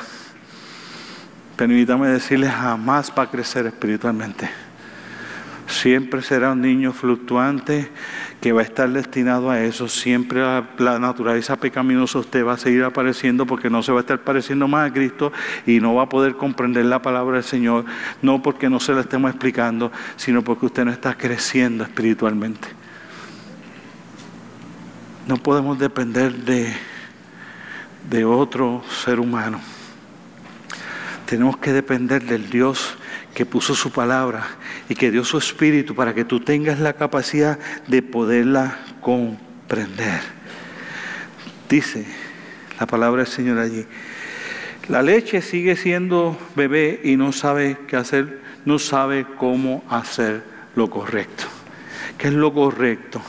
[1.55, 4.66] Permítame decirle, jamás va a crecer espiritualmente
[5.67, 7.89] siempre será un niño fluctuante
[8.41, 9.87] que va a estar destinado a eso.
[9.87, 10.41] Siempre
[10.77, 14.67] la, naturaleza pecaminosa usted va a seguir apareciendo porque no se va a estar pareciendo
[14.67, 15.31] más a Cristo
[15.65, 17.85] y no va a poder comprender la palabra del Señor,
[18.21, 22.69] no porque no se la estemos explicando, sino porque usted no está creciendo espiritualmente.
[25.27, 26.73] No podemos depender de,
[28.09, 29.59] de otro ser humano.
[31.25, 32.97] Tenemos que depender del Dios
[33.37, 34.47] que puso su palabra
[34.89, 40.21] y que dio su espíritu para que tú tengas la capacidad de poderla comprender.
[41.69, 42.03] Dice
[42.79, 43.85] la palabra del Señor allí.
[44.89, 50.41] La leche sigue siendo bebé y no sabe qué hacer, no sabe cómo hacer
[50.73, 51.43] lo correcto.
[52.17, 53.21] ¿Qué es lo correcto?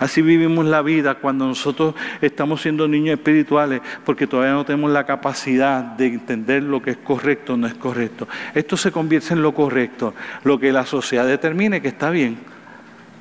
[0.00, 5.04] Así vivimos la vida cuando nosotros estamos siendo niños espirituales, porque todavía no tenemos la
[5.04, 8.26] capacidad de entender lo que es correcto o no es correcto.
[8.54, 12.38] Esto se convierte en lo correcto, lo que la sociedad determine que está bien.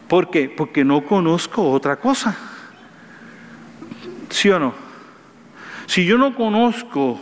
[0.08, 0.50] ¿Por qué?
[0.50, 2.38] Porque no conozco otra cosa.
[4.30, 4.74] ¿Sí o no?
[5.86, 7.20] Si yo no conozco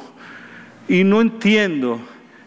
[0.87, 1.99] y no entiendo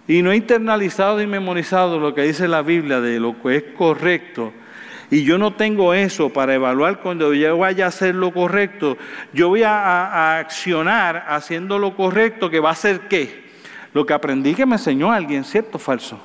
[0.06, 3.64] y no he internalizado y memorizado lo que dice la Biblia de lo que es
[3.76, 4.52] correcto,
[5.10, 8.96] y yo no tengo eso para evaluar cuando yo vaya a hacer lo correcto,
[9.32, 13.50] yo voy a, accionar haciendo lo correcto, que va a ser qué?
[13.92, 16.20] Lo que aprendí que me enseñó alguien, ¿cierto o falso?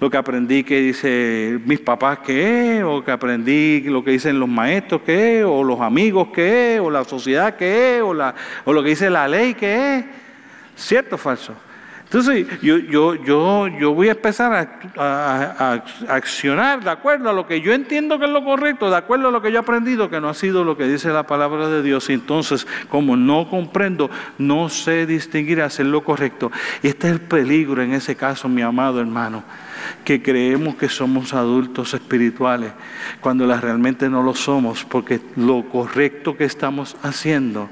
[0.00, 4.40] Lo que aprendí que dice mis papás que es, o que aprendí lo que dicen
[4.40, 8.14] los maestros que es, o los amigos que es, o la sociedad que es, o,
[8.14, 10.04] la, o lo que dice la ley que es.
[10.76, 11.54] ¿Cierto o falso?
[12.04, 17.60] Entonces, yo, yo, yo, yo voy a empezar a, accionar de acuerdo a lo que
[17.60, 20.20] yo entiendo que es lo correcto, de acuerdo a lo que yo he aprendido, que
[20.20, 22.08] no ha sido lo que dice la palabra de Dios.
[22.10, 26.52] Entonces, como no comprendo, no sé distinguir, hacer lo correcto.
[26.82, 29.42] Y este es el peligro en ese caso, mi amado hermano,
[30.04, 32.72] que creemos que somos adultos espirituales,
[33.20, 37.68] cuando realmente no lo somos, porque lo correcto que estamos haciendo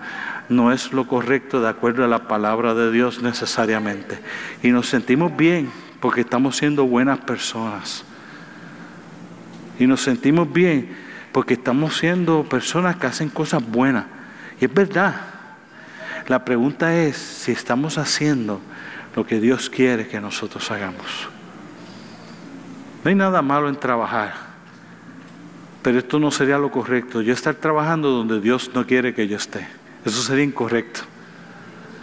[0.52, 4.18] no es lo correcto de acuerdo a la palabra de Dios necesariamente.
[4.62, 8.04] Y nos sentimos bien porque estamos siendo buenas personas.
[9.78, 10.94] Y nos sentimos bien
[11.32, 14.04] porque estamos siendo personas que hacen cosas buenas.
[14.60, 15.16] Y es verdad.
[16.28, 18.60] La pregunta es si estamos haciendo
[19.16, 21.28] lo que Dios quiere que nosotros hagamos.
[23.02, 24.34] No hay nada malo en trabajar,
[25.82, 27.20] pero esto no sería lo correcto.
[27.20, 29.66] Yo estar trabajando donde Dios no quiere que yo esté.
[30.04, 31.00] Eso sería incorrecto.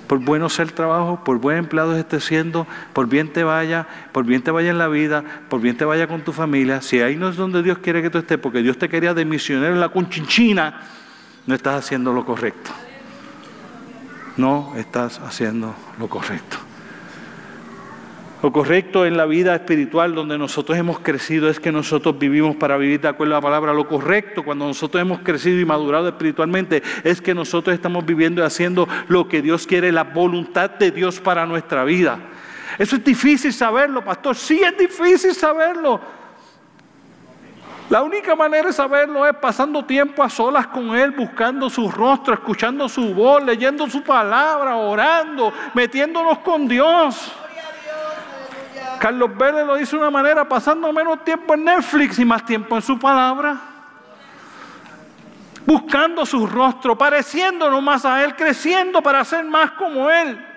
[0.07, 4.25] Por bueno sea el trabajo, por buen empleado esté siendo, por bien te vaya, por
[4.25, 6.81] bien te vaya en la vida, por bien te vaya con tu familia.
[6.81, 9.23] Si ahí no es donde Dios quiere que tú estés, porque Dios te quería de
[9.23, 10.81] misionero en la cunchinchina,
[11.45, 12.71] no estás haciendo lo correcto.
[14.37, 16.68] No estás haciendo lo correcto.
[18.41, 22.77] Lo correcto en la vida espiritual donde nosotros hemos crecido es que nosotros vivimos para
[22.77, 23.73] vivir de acuerdo a la palabra.
[23.73, 28.45] Lo correcto cuando nosotros hemos crecido y madurado espiritualmente es que nosotros estamos viviendo y
[28.45, 32.17] haciendo lo que Dios quiere, la voluntad de Dios para nuestra vida.
[32.77, 34.37] Eso es difícil saberlo, pastor.
[34.37, 35.99] Sí es difícil saberlo.
[37.89, 42.35] La única manera de saberlo es pasando tiempo a solas con Él, buscando su rostro,
[42.35, 47.33] escuchando su voz, leyendo su palabra, orando, metiéndonos con Dios.
[48.99, 52.75] Carlos Vélez lo dice de una manera, pasando menos tiempo en Netflix y más tiempo
[52.75, 53.57] en su palabra.
[55.65, 60.48] Buscando su rostro, pareciéndonos más a Él, creciendo para ser más como Él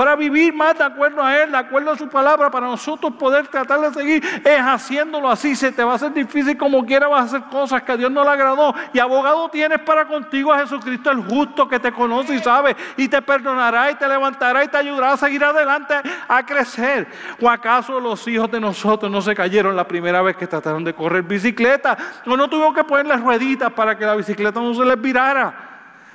[0.00, 3.48] para vivir más de acuerdo a Él, de acuerdo a su palabra, para nosotros poder
[3.48, 5.54] tratar de seguir, es haciéndolo así.
[5.54, 8.10] Se te va a hacer difícil como quiera, vas a hacer cosas que a Dios
[8.10, 8.74] no le agradó.
[8.94, 13.08] Y abogado tienes para contigo a Jesucristo el justo que te conoce y sabe, y
[13.08, 15.96] te perdonará y te levantará y te ayudará a seguir adelante,
[16.26, 17.06] a crecer.
[17.38, 20.94] ¿O acaso los hijos de nosotros no se cayeron la primera vez que trataron de
[20.94, 21.98] correr bicicleta?
[22.24, 25.69] ¿O no tuvieron que ponerles rueditas para que la bicicleta no se les virara?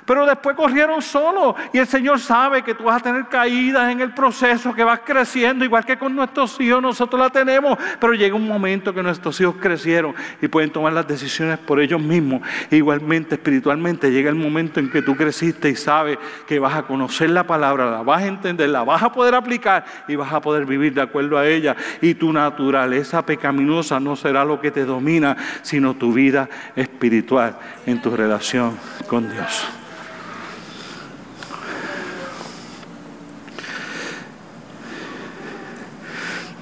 [0.06, 4.00] Pero después corrieron solos y el Señor sabe que tú vas a tener caídas en
[4.00, 8.36] el proceso, que vas creciendo, igual que con nuestros hijos nosotros la tenemos, pero llega
[8.36, 12.42] un momento que nuestros hijos crecieron y pueden tomar las decisiones por ellos mismos.
[12.70, 17.30] Igualmente espiritualmente llega el momento en que tú creciste y sabes que vas a conocer
[17.30, 20.66] la palabra, la vas a entender, la vas a poder aplicar y vas a poder
[20.66, 21.74] vivir de acuerdo a ella.
[22.00, 28.00] Y tu naturaleza pecaminosa no será lo que te domina, sino tu vida espiritual en
[28.00, 28.76] tu relación
[29.08, 29.66] con Dios.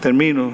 [0.05, 0.53] Termino.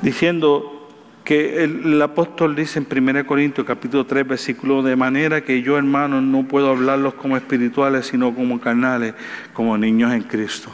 [0.00, 0.88] Diciendo
[1.24, 6.22] que el, apóstol dice en 1 Corintios capítulo 3 versículo de manera que yo hermanos
[6.22, 9.12] no puedo hablarlos como espirituales sino como carnales,
[9.52, 10.70] como niños en Cristo.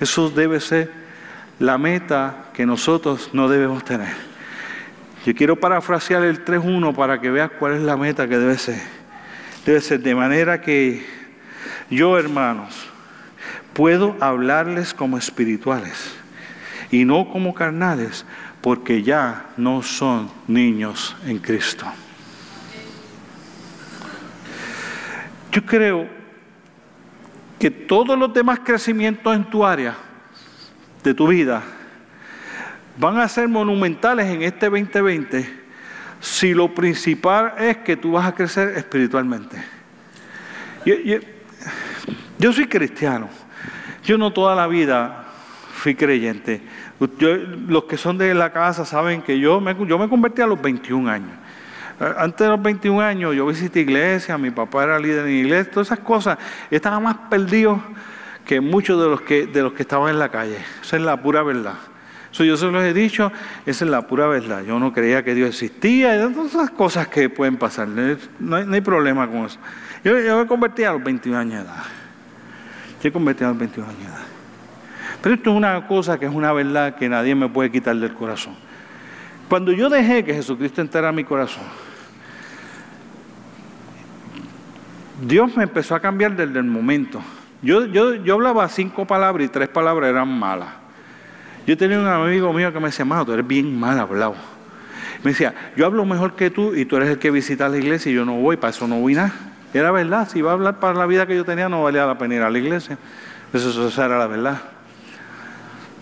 [0.00, 0.90] Eso debe ser
[1.60, 4.16] la meta que nosotros no debemos tener.
[5.24, 8.82] Yo quiero parafrasear el 3.1 para que veas cuál es la meta que debe ser.
[9.64, 11.06] Debe ser de manera que
[11.88, 12.91] yo hermanos
[13.72, 16.14] puedo hablarles como espirituales
[16.90, 18.24] y no como carnales,
[18.60, 21.86] porque ya no son niños en Cristo.
[25.50, 26.08] Yo creo
[27.58, 29.96] que todos los demás crecimientos en tu área,
[31.02, 31.62] de tu vida,
[32.98, 35.62] van a ser monumentales en este 2020
[36.22, 39.60] si lo principal es que tú vas a crecer espiritualmente.
[42.38, 43.28] Yo, soy cristiano.
[44.04, 45.24] Yo no toda la vida
[45.72, 46.62] fui creyente.
[47.68, 50.60] los que son de la casa saben que yo me, yo me convertí a los
[50.60, 51.32] 21 años.
[52.18, 55.88] Antes de los 21 años yo visité iglesia, mi papá era líder en iglesia, todas
[55.88, 56.38] esas cosas.
[56.70, 57.80] Estaba más perdido
[58.44, 60.58] que muchos de los que, de los que estaban en la calle.
[60.82, 61.74] Esa es la pura verdad.
[62.32, 63.30] Eso yo se los he dicho,
[63.66, 64.64] esa es la pura verdad.
[64.64, 67.86] Yo no creía que Dios existía, todas esas cosas que pueden pasar.
[68.38, 69.58] No hay, problema con eso.
[70.02, 72.01] Yo, me convertí a los 21 años de edad.
[73.02, 74.26] Me convertí a los 21 años de edad.
[75.22, 78.14] Pero esto es una cosa que es una verdad que nadie me puede quitar del
[78.14, 78.54] corazón.
[79.48, 81.64] Cuando yo dejé que Jesucristo entrara a mi corazón,
[85.26, 87.20] Dios me empezó a cambiar desde el momento.
[87.60, 90.68] Yo, yo, yo hablaba cinco palabras y tres palabras eran malas.
[91.66, 94.34] Yo tenía un amigo mío que me decía, Mano, tú eres bien mal hablado.
[95.22, 98.10] Me decía, yo hablo mejor que tú y tú eres el que visita la iglesia
[98.10, 99.51] y yo no voy, para eso no voy nada.
[99.74, 102.18] Era verdad, si iba a hablar para la vida que yo tenía no valía la
[102.18, 102.98] pena ir a la iglesia.
[103.52, 104.58] Eso, eso era la verdad.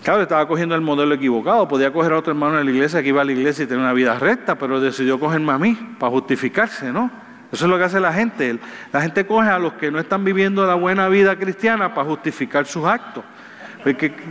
[0.03, 1.67] Claro, estaba cogiendo el modelo equivocado.
[1.67, 3.83] Podía coger a otro hermano de la iglesia que iba a la iglesia y tener
[3.83, 7.11] una vida recta, pero decidió cogerme a mí para justificarse, ¿no?
[7.51, 8.57] Eso es lo que hace la gente.
[8.91, 12.65] La gente coge a los que no están viviendo la buena vida cristiana para justificar
[12.65, 13.23] sus actos.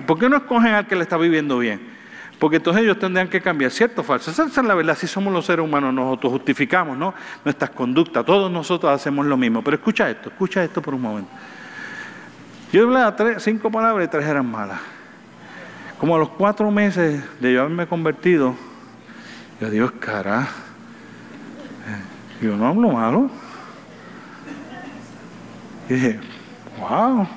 [0.07, 2.00] ¿Por qué no escogen al que le está viviendo bien?
[2.41, 4.31] Porque entonces ellos tendrían que cambiar, ¿cierto o falso?
[4.31, 7.13] Esa es la verdad, si somos los seres humanos, nosotros justificamos ¿no?
[7.45, 9.63] nuestras conductas, todos nosotros hacemos lo mismo.
[9.63, 11.31] Pero escucha esto, escucha esto por un momento.
[12.73, 14.81] Yo hablaba cinco palabras y tres eran malas.
[15.99, 18.57] Como a los cuatro meses de yo haberme convertido,
[19.61, 20.49] yo Dios, cara,
[22.41, 23.31] yo no hablo malo.
[25.91, 26.21] Y dije,
[26.79, 27.29] wow,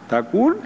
[0.00, 0.58] está cool.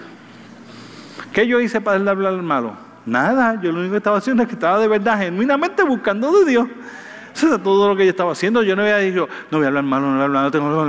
[1.32, 2.89] ¿Qué yo hice para hablar al malo?
[3.11, 6.48] Nada, yo lo único que estaba haciendo es que estaba de verdad genuinamente buscando de
[6.48, 6.68] Dios.
[7.34, 8.62] Eso es todo lo que yo estaba haciendo.
[8.62, 10.84] Yo no había dicho, no voy a hablar malo, no voy a hablar, no tengo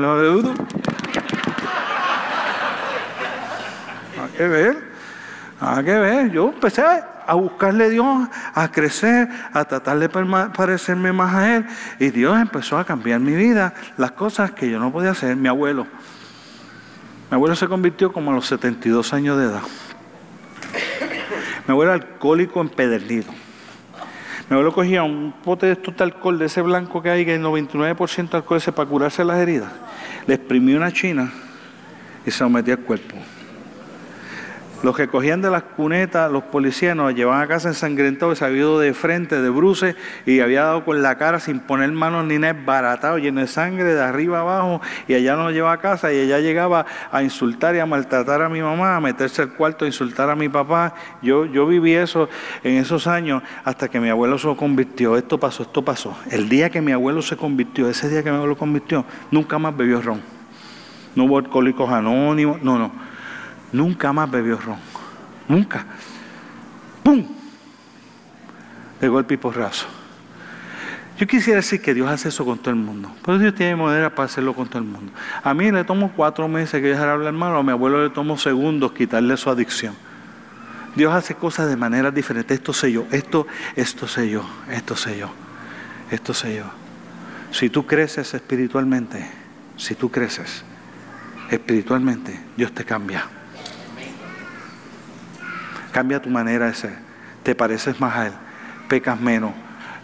[4.15, 4.77] nada que ver,
[5.59, 6.29] nada que ver.
[6.29, 11.65] Yo empecé a buscarle a Dios, a crecer, a tratar de parecerme más a Él.
[11.97, 15.35] Y Dios empezó a cambiar mi vida, las cosas que yo no podía hacer.
[15.35, 15.87] Mi abuelo,
[17.31, 19.61] mi abuelo se convirtió como a los 72 años de edad.
[21.71, 23.31] Mi abuelo alcohólico empedernido.
[24.49, 27.35] Mi abuelo cogía un pote de estos de alcohol, de ese blanco que hay, que
[27.35, 29.71] el 99% de alcohol ese para curarse las heridas.
[30.27, 31.31] Le exprimía una china
[32.25, 33.15] y se lo metía al cuerpo.
[34.83, 38.61] Los que cogían de las cunetas, los policías nos llevaban a casa ensangrentados, se había
[38.61, 42.39] ido de frente, de bruces, y había dado con la cara sin poner manos ni
[42.39, 46.17] nada, baratado, lleno de sangre, de arriba abajo, y allá nos llevaba a casa, y
[46.17, 49.87] ella llegaba a insultar y a maltratar a mi mamá, a meterse al cuarto, a
[49.87, 50.95] insultar a mi papá.
[51.21, 52.27] Yo, yo viví eso
[52.63, 55.15] en esos años hasta que mi abuelo se convirtió.
[55.15, 56.17] Esto pasó, esto pasó.
[56.31, 59.77] El día que mi abuelo se convirtió, ese día que mi abuelo convirtió, nunca más
[59.77, 60.21] bebió ron.
[61.13, 63.10] No hubo alcohólicos anónimos, no, no
[63.71, 64.77] Nunca más bebió ron.
[65.47, 65.85] Nunca.
[67.03, 67.25] ¡Pum!
[68.99, 69.87] De golpe y porrazo.
[71.17, 73.11] Yo quisiera decir que Dios hace eso con todo el mundo.
[73.23, 75.11] Pero Dios tiene manera para hacerlo con todo el mundo.
[75.43, 78.37] A mí le tomo cuatro meses que dejar hablar malo, a mi abuelo le tomo
[78.37, 79.93] segundos quitarle su adicción.
[80.95, 82.53] Dios hace cosas de manera diferente.
[82.53, 83.45] Esto sé yo, esto,
[83.75, 85.29] esto sé yo, esto sé yo,
[86.09, 86.65] esto sé yo.
[87.51, 89.23] Si tú creces espiritualmente,
[89.77, 90.63] si tú creces
[91.49, 93.25] espiritualmente, Dios te cambia.
[95.91, 96.93] Cambia tu manera de ser.
[97.43, 98.33] Te pareces más a Él.
[98.87, 99.51] Pecas menos.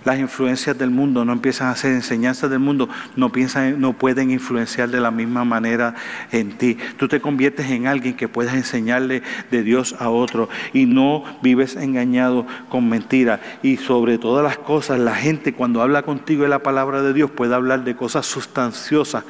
[0.08, 4.32] Las influencias del mundo no empiezan a ser enseñanzas del mundo, no, piensan, no pueden
[4.32, 5.96] influenciar de la misma manera
[6.32, 6.78] en ti.
[6.96, 9.22] Tú te conviertes en alguien que puedes enseñarle
[9.52, 13.42] de Dios a otro y no vives engañado con mentiras.
[13.62, 17.30] Y sobre todas las cosas, la gente cuando habla contigo de la palabra de Dios
[17.30, 19.26] puede hablar de cosas sustanciosas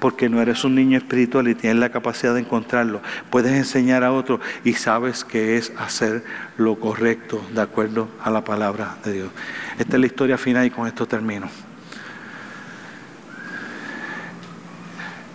[0.00, 3.00] porque no eres un niño espiritual y tienes la capacidad de encontrarlo.
[3.30, 6.24] Puedes enseñar a otro y sabes que es hacer
[6.56, 9.30] lo correcto de acuerdo a la palabra de Dios.
[9.78, 11.48] Esta es la historia final y con esto termino.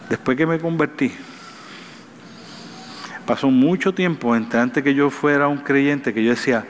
[0.10, 1.12] Después que me convertí,
[3.26, 6.66] pasó mucho tiempo entre antes que yo fuera un creyente que yo decía,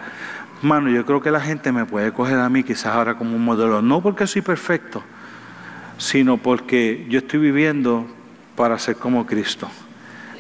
[0.62, 3.44] mano, yo creo que la gente me puede coger a mí quizás ahora como un
[3.44, 5.04] modelo, no porque soy perfecto,
[5.98, 8.06] sino porque yo estoy viviendo
[8.56, 9.70] para ser como Cristo.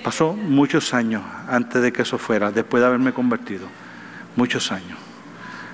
[0.03, 3.68] Pasó muchos años antes de que eso fuera, después de haberme convertido.
[4.36, 4.97] Muchos años.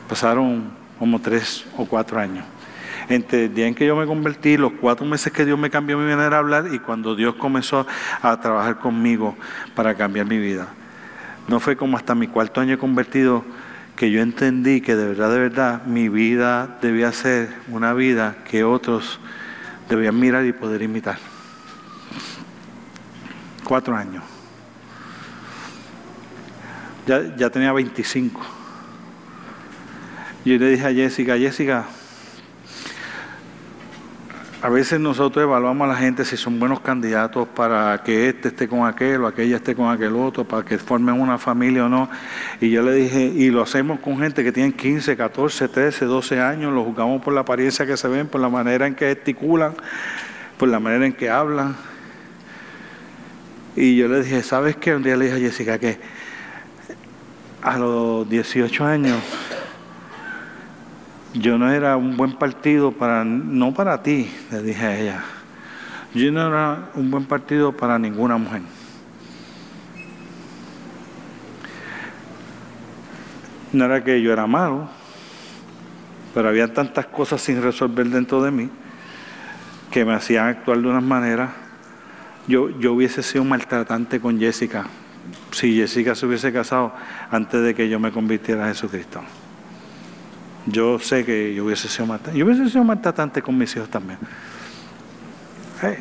[0.07, 2.45] Pasaron como tres o cuatro años.
[3.09, 5.97] entre el día en que yo me convertí, los cuatro meses que Dios me cambió
[5.97, 7.85] mi manera de hablar y cuando Dios comenzó
[8.21, 9.35] a trabajar conmigo
[9.75, 10.67] para cambiar mi vida.
[11.47, 13.43] No fue como hasta mi cuarto año convertido
[13.97, 18.63] que yo entendí que de verdad, de verdad, mi vida debía ser una vida que
[18.63, 19.19] otros
[19.95, 21.17] debían mirar y poder imitar.
[23.63, 24.23] Cuatro años.
[27.05, 28.41] Ya, ya tenía 25.
[30.45, 31.85] Yo le dije a Jessica, Jessica,
[34.61, 38.67] a veces nosotros evaluamos a la gente si son buenos candidatos para que este esté
[38.67, 42.09] con aquel o aquella esté con aquel otro, para que formen una familia o no.
[42.61, 46.39] Y yo le dije, y lo hacemos con gente que tiene 15, 14, 13, 12
[46.39, 49.73] años, lo juzgamos por la apariencia que se ven, por la manera en que gesticulan,
[50.59, 51.75] por la manera en que hablan.
[53.75, 54.95] Y yo le dije, ¿sabes qué?
[54.95, 55.97] Un día le dije a Jessica que
[57.63, 59.17] a los 18 años
[61.33, 65.23] yo no era un buen partido para, no para ti, le dije a ella.
[66.13, 68.61] Yo no era un buen partido para ninguna mujer.
[73.73, 74.89] No era que yo era malo,
[76.33, 78.69] pero había tantas cosas sin resolver dentro de mí
[79.91, 81.51] que me hacían actuar de unas maneras.
[82.47, 84.87] Yo, yo hubiese sido maltratante con Jessica
[85.51, 86.93] si Jessica se hubiese casado
[87.29, 89.21] antes de que yo me convirtiera a Jesucristo.
[90.65, 92.39] Yo sé que yo hubiese sido maltratante.
[92.39, 94.19] Yo hubiese sido maltratante con mis hijos también.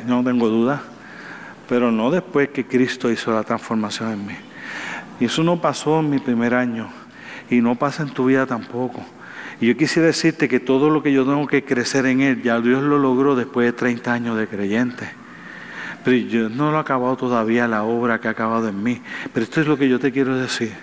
[0.05, 0.81] no tengo duda.
[1.67, 4.35] Pero no después que Cristo hizo la transformación en mí.
[5.19, 6.89] Y eso no pasó en mi primer año.
[7.51, 9.05] Y no pasa en tu vida tampoco.
[9.59, 12.59] Y yo quisiera decirte que todo lo que yo tengo que crecer en Él, ya
[12.59, 15.11] Dios lo logró después de 30 años de creyente.
[16.03, 19.01] Pero yo no lo he acabado todavía la obra que ha acabado en mí.
[19.33, 20.73] Pero esto es lo que yo te quiero decir.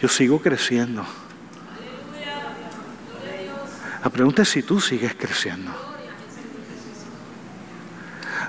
[0.00, 1.04] Yo sigo creciendo.
[4.02, 5.70] La pregunta es si tú sigues creciendo.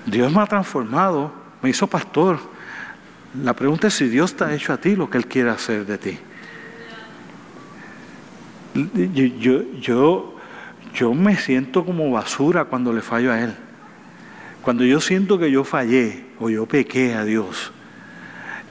[0.06, 2.40] Dios me ha transformado, me hizo pastor.
[3.44, 5.86] La pregunta es si Dios te ha hecho a ti lo que Él quiere hacer
[5.86, 6.20] de ti.
[8.78, 10.36] Yo, yo,
[10.94, 13.56] yo, me siento como basura cuando le fallo a Él.
[14.62, 17.72] Cuando yo siento que yo fallé o yo pequé a Dios,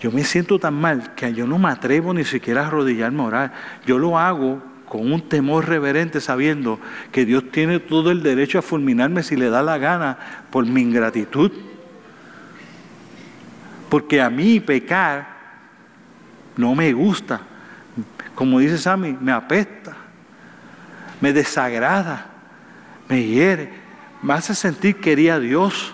[0.00, 3.52] yo me siento tan mal que yo no me atrevo ni siquiera a arrodillarme a.
[3.86, 6.78] Yo lo hago con un temor reverente sabiendo
[7.10, 10.18] que Dios tiene todo el derecho a fulminarme si le da la gana
[10.50, 11.50] por mi ingratitud.
[13.88, 15.36] Porque a mí pecar
[16.56, 17.40] no me gusta.
[18.34, 19.95] Como dice Sammy, me apesta,
[21.20, 22.26] me desagrada,
[23.08, 23.70] me hiere,
[24.22, 25.92] me hace sentir quería Dios.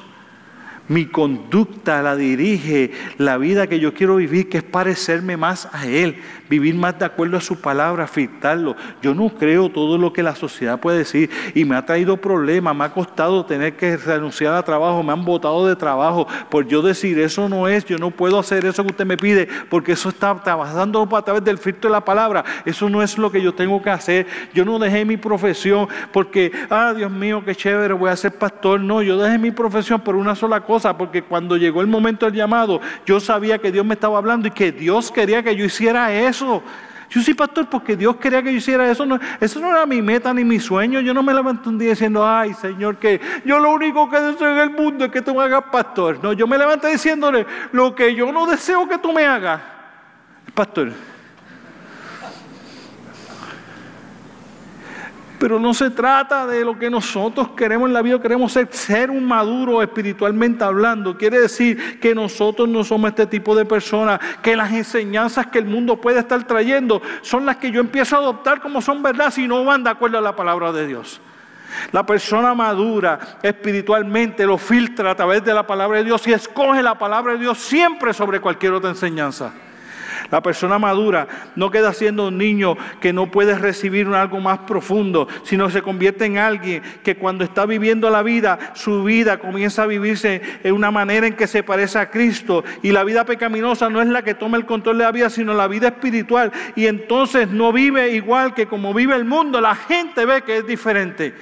[0.89, 5.87] Mi conducta la dirige la vida que yo quiero vivir, que es parecerme más a
[5.87, 6.21] Él,
[6.53, 8.77] vivir más de acuerdo a su palabra, afectarlo.
[9.01, 12.77] Yo no creo todo lo que la sociedad puede decir y me ha traído problemas,
[12.77, 16.83] me ha costado tener que renunciar a trabajo, me han botado de trabajo por yo
[16.83, 20.11] decir eso no es, yo no puedo hacer eso que usted me pide, porque eso
[20.11, 22.45] está trabajando a través del filtro de la palabra.
[22.67, 24.27] Eso no es lo que yo tengo que hacer.
[24.53, 28.79] Yo no dejé mi profesión porque, ah, Dios mío, qué chévere, voy a ser pastor.
[28.81, 32.35] No, yo dejé mi profesión por una sola cosa porque cuando llegó el momento del
[32.35, 36.13] llamado, yo sabía que Dios me estaba hablando y que Dios quería que yo hiciera
[36.13, 36.42] eso.
[37.11, 39.07] Yo soy pastor porque Dios quería que yo hiciera eso.
[39.39, 41.01] Eso no era mi meta ni mi sueño.
[41.01, 44.53] Yo no me levanté un día diciendo, ay Señor, que yo lo único que deseo
[44.53, 46.19] en el mundo es que tú me hagas pastor.
[46.23, 49.61] No, yo me levanté diciéndole, lo que yo no deseo que tú me hagas,
[50.55, 50.93] pastor.
[55.43, 59.25] Pero no se trata de lo que nosotros queremos en la vida, queremos ser, un
[59.25, 61.19] maduro espiritualmente hablando.
[61.19, 65.65] Quiere decir que nosotros no somos este tipo de personas, que las enseñanzas que el
[65.65, 69.49] mundo puede estar trayendo son las que yo empiezo a adoptar como son verdad si
[69.49, 71.21] no van de acuerdo a la palabra de Dios.
[71.91, 76.85] La persona madura espiritualmente lo filtra a través de la palabra de Dios y escoge
[76.85, 79.53] la palabra de Dios siempre sobre cualquier otra enseñanza.
[80.33, 85.29] La persona madura no queda siendo un niño que no puede recibir algo más profundo,
[85.43, 89.87] sino se convierte en alguien que cuando está viviendo la vida, su vida comienza a
[89.87, 92.65] vivirse en una manera en que se parece a Cristo.
[92.83, 95.53] Y la vida pecaminosa no es la que toma el control de la vida, sino
[95.53, 96.51] la vida espiritual.
[96.77, 99.61] Y entonces no vive igual que como vive el mundo.
[99.61, 101.35] La gente ve que es diferente.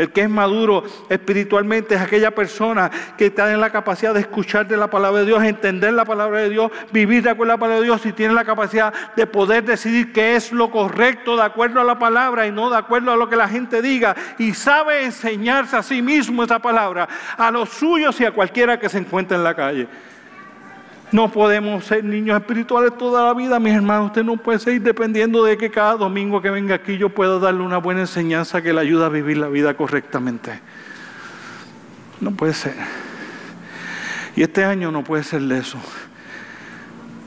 [0.00, 4.66] El que es maduro espiritualmente es aquella persona que está en la capacidad de escuchar
[4.66, 7.60] de la palabra de Dios, entender la palabra de Dios, vivir de acuerdo a la
[7.60, 11.42] palabra de Dios y tiene la capacidad de poder decidir qué es lo correcto de
[11.42, 14.16] acuerdo a la palabra y no de acuerdo a lo que la gente diga.
[14.38, 18.88] Y sabe enseñarse a sí mismo esa palabra, a los suyos y a cualquiera que
[18.88, 19.86] se encuentre en la calle.
[21.12, 24.06] No podemos ser niños espirituales toda la vida, mis hermanos.
[24.06, 27.62] Usted no puede seguir dependiendo de que cada domingo que venga aquí yo pueda darle
[27.62, 30.60] una buena enseñanza que le ayude a vivir la vida correctamente.
[32.20, 32.74] No puede ser.
[34.36, 35.78] Y este año no puede ser de eso.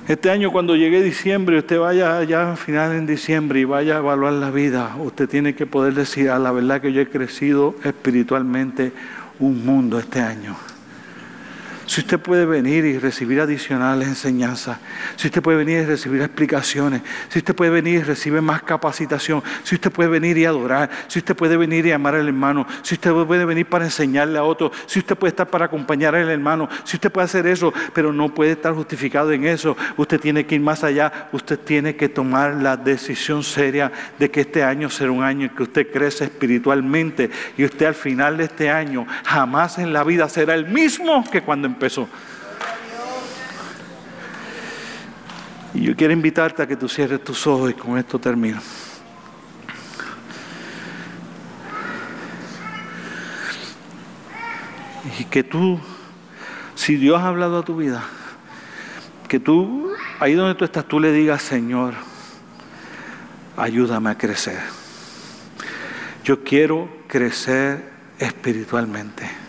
[0.07, 3.97] Este año cuando llegue diciembre, usted vaya ya al final en diciembre y vaya a
[3.99, 7.07] evaluar la vida, usted tiene que poder decir, a ah, la verdad que yo he
[7.07, 8.91] crecido espiritualmente
[9.39, 10.57] un mundo este año.
[11.85, 14.77] Si usted puede venir y recibir adicionales enseñanzas,
[15.17, 19.43] si usted puede venir y recibir explicaciones, si usted puede venir y recibir más capacitación,
[19.63, 22.95] si usted puede venir y adorar, si usted puede venir y amar al hermano, si
[22.95, 26.69] usted puede venir para enseñarle a otro, si usted puede estar para acompañar al hermano,
[26.85, 30.55] si usted puede hacer eso, pero no puede estar justificado en eso, usted tiene que
[30.55, 35.11] ir más allá, usted tiene que tomar la decisión seria de que este año será
[35.11, 39.77] un año en que usted crece espiritualmente y usted al final de este año jamás
[39.79, 42.07] en la vida será el mismo que cuando empezó.
[45.73, 48.61] Y yo quiero invitarte a que tú cierres tus ojos y con esto termino.
[55.19, 55.79] Y que tú,
[56.75, 58.03] si Dios ha hablado a tu vida,
[59.27, 61.95] que tú, ahí donde tú estás, tú le digas, Señor,
[63.57, 64.59] ayúdame a crecer.
[66.23, 69.42] Yo quiero crecer espiritualmente.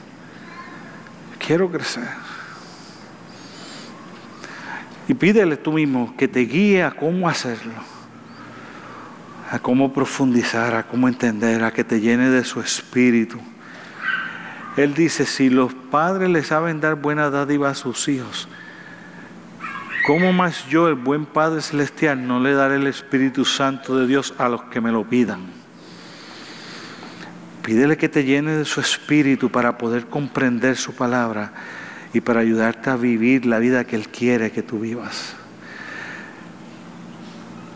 [1.46, 2.08] Quiero crecer.
[5.06, 7.74] Y pídele tú mismo que te guíe a cómo hacerlo,
[9.50, 13.38] a cómo profundizar, a cómo entender, a que te llene de su espíritu.
[14.78, 18.48] Él dice, si los padres le saben dar buena dádiva a sus hijos,
[20.06, 24.34] ¿cómo más yo, el buen Padre Celestial, no le daré el Espíritu Santo de Dios
[24.38, 25.53] a los que me lo pidan?
[27.64, 31.50] Pídele que te llene de su espíritu para poder comprender su palabra
[32.12, 35.34] y para ayudarte a vivir la vida que Él quiere que tú vivas.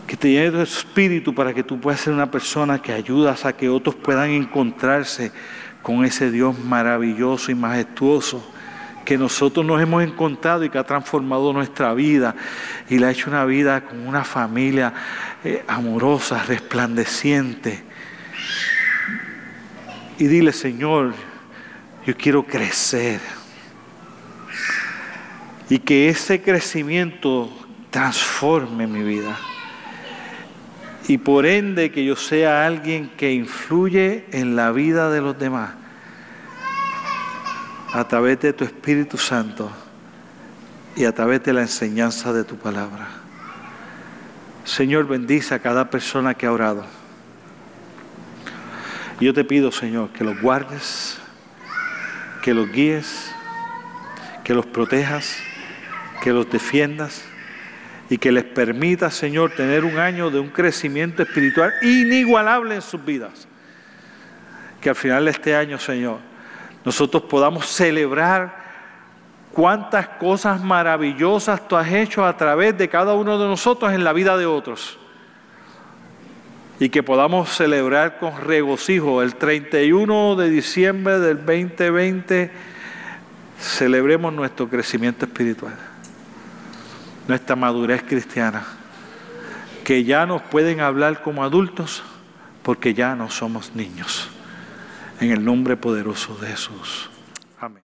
[0.05, 3.53] Que te llene tu espíritu para que tú puedas ser una persona que ayudas a
[3.53, 5.31] que otros puedan encontrarse
[5.81, 8.47] con ese Dios maravilloso y majestuoso
[9.03, 12.35] que nosotros nos hemos encontrado y que ha transformado nuestra vida
[12.91, 14.93] y le ha hecho una vida con una familia
[15.43, 17.88] eh, amorosa, resplandeciente.
[20.19, 21.13] Y dile, Señor,
[22.05, 23.21] yo quiero crecer
[25.69, 27.49] y que ese crecimiento
[27.89, 29.37] transforme mi vida.
[31.07, 35.71] Y por ende que yo sea alguien que influye en la vida de los demás
[37.93, 39.71] a través de tu Espíritu Santo
[40.97, 43.07] y a través de la enseñanza de tu palabra.
[44.65, 46.98] Señor, bendice a cada persona que ha orado.
[49.19, 51.19] Y yo te pido, Señor, que los guardes,
[52.41, 53.33] que los guíes,
[54.43, 55.37] que los protejas
[56.19, 57.25] que los defiendas
[58.09, 63.03] y que les permita, Señor, tener un año de un crecimiento espiritual inigualable en sus
[63.03, 63.47] vidas.
[64.81, 66.17] Que al final de este año, Señor,
[66.83, 68.57] nosotros podamos celebrar
[69.51, 74.13] cuántas cosas maravillosas tú has hecho a través de cada uno de nosotros en la
[74.13, 74.97] vida de otros.
[76.79, 82.51] Y que podamos celebrar con regocijo el 31 de diciembre del 2020,
[83.59, 85.75] celebremos nuestro crecimiento espiritual
[87.29, 88.65] nuestra madurez cristiana,
[89.83, 92.03] que ya nos pueden hablar como adultos
[92.63, 94.29] porque ya no somos niños.
[95.19, 97.09] En el nombre poderoso de Jesús.
[97.59, 97.77] Amén.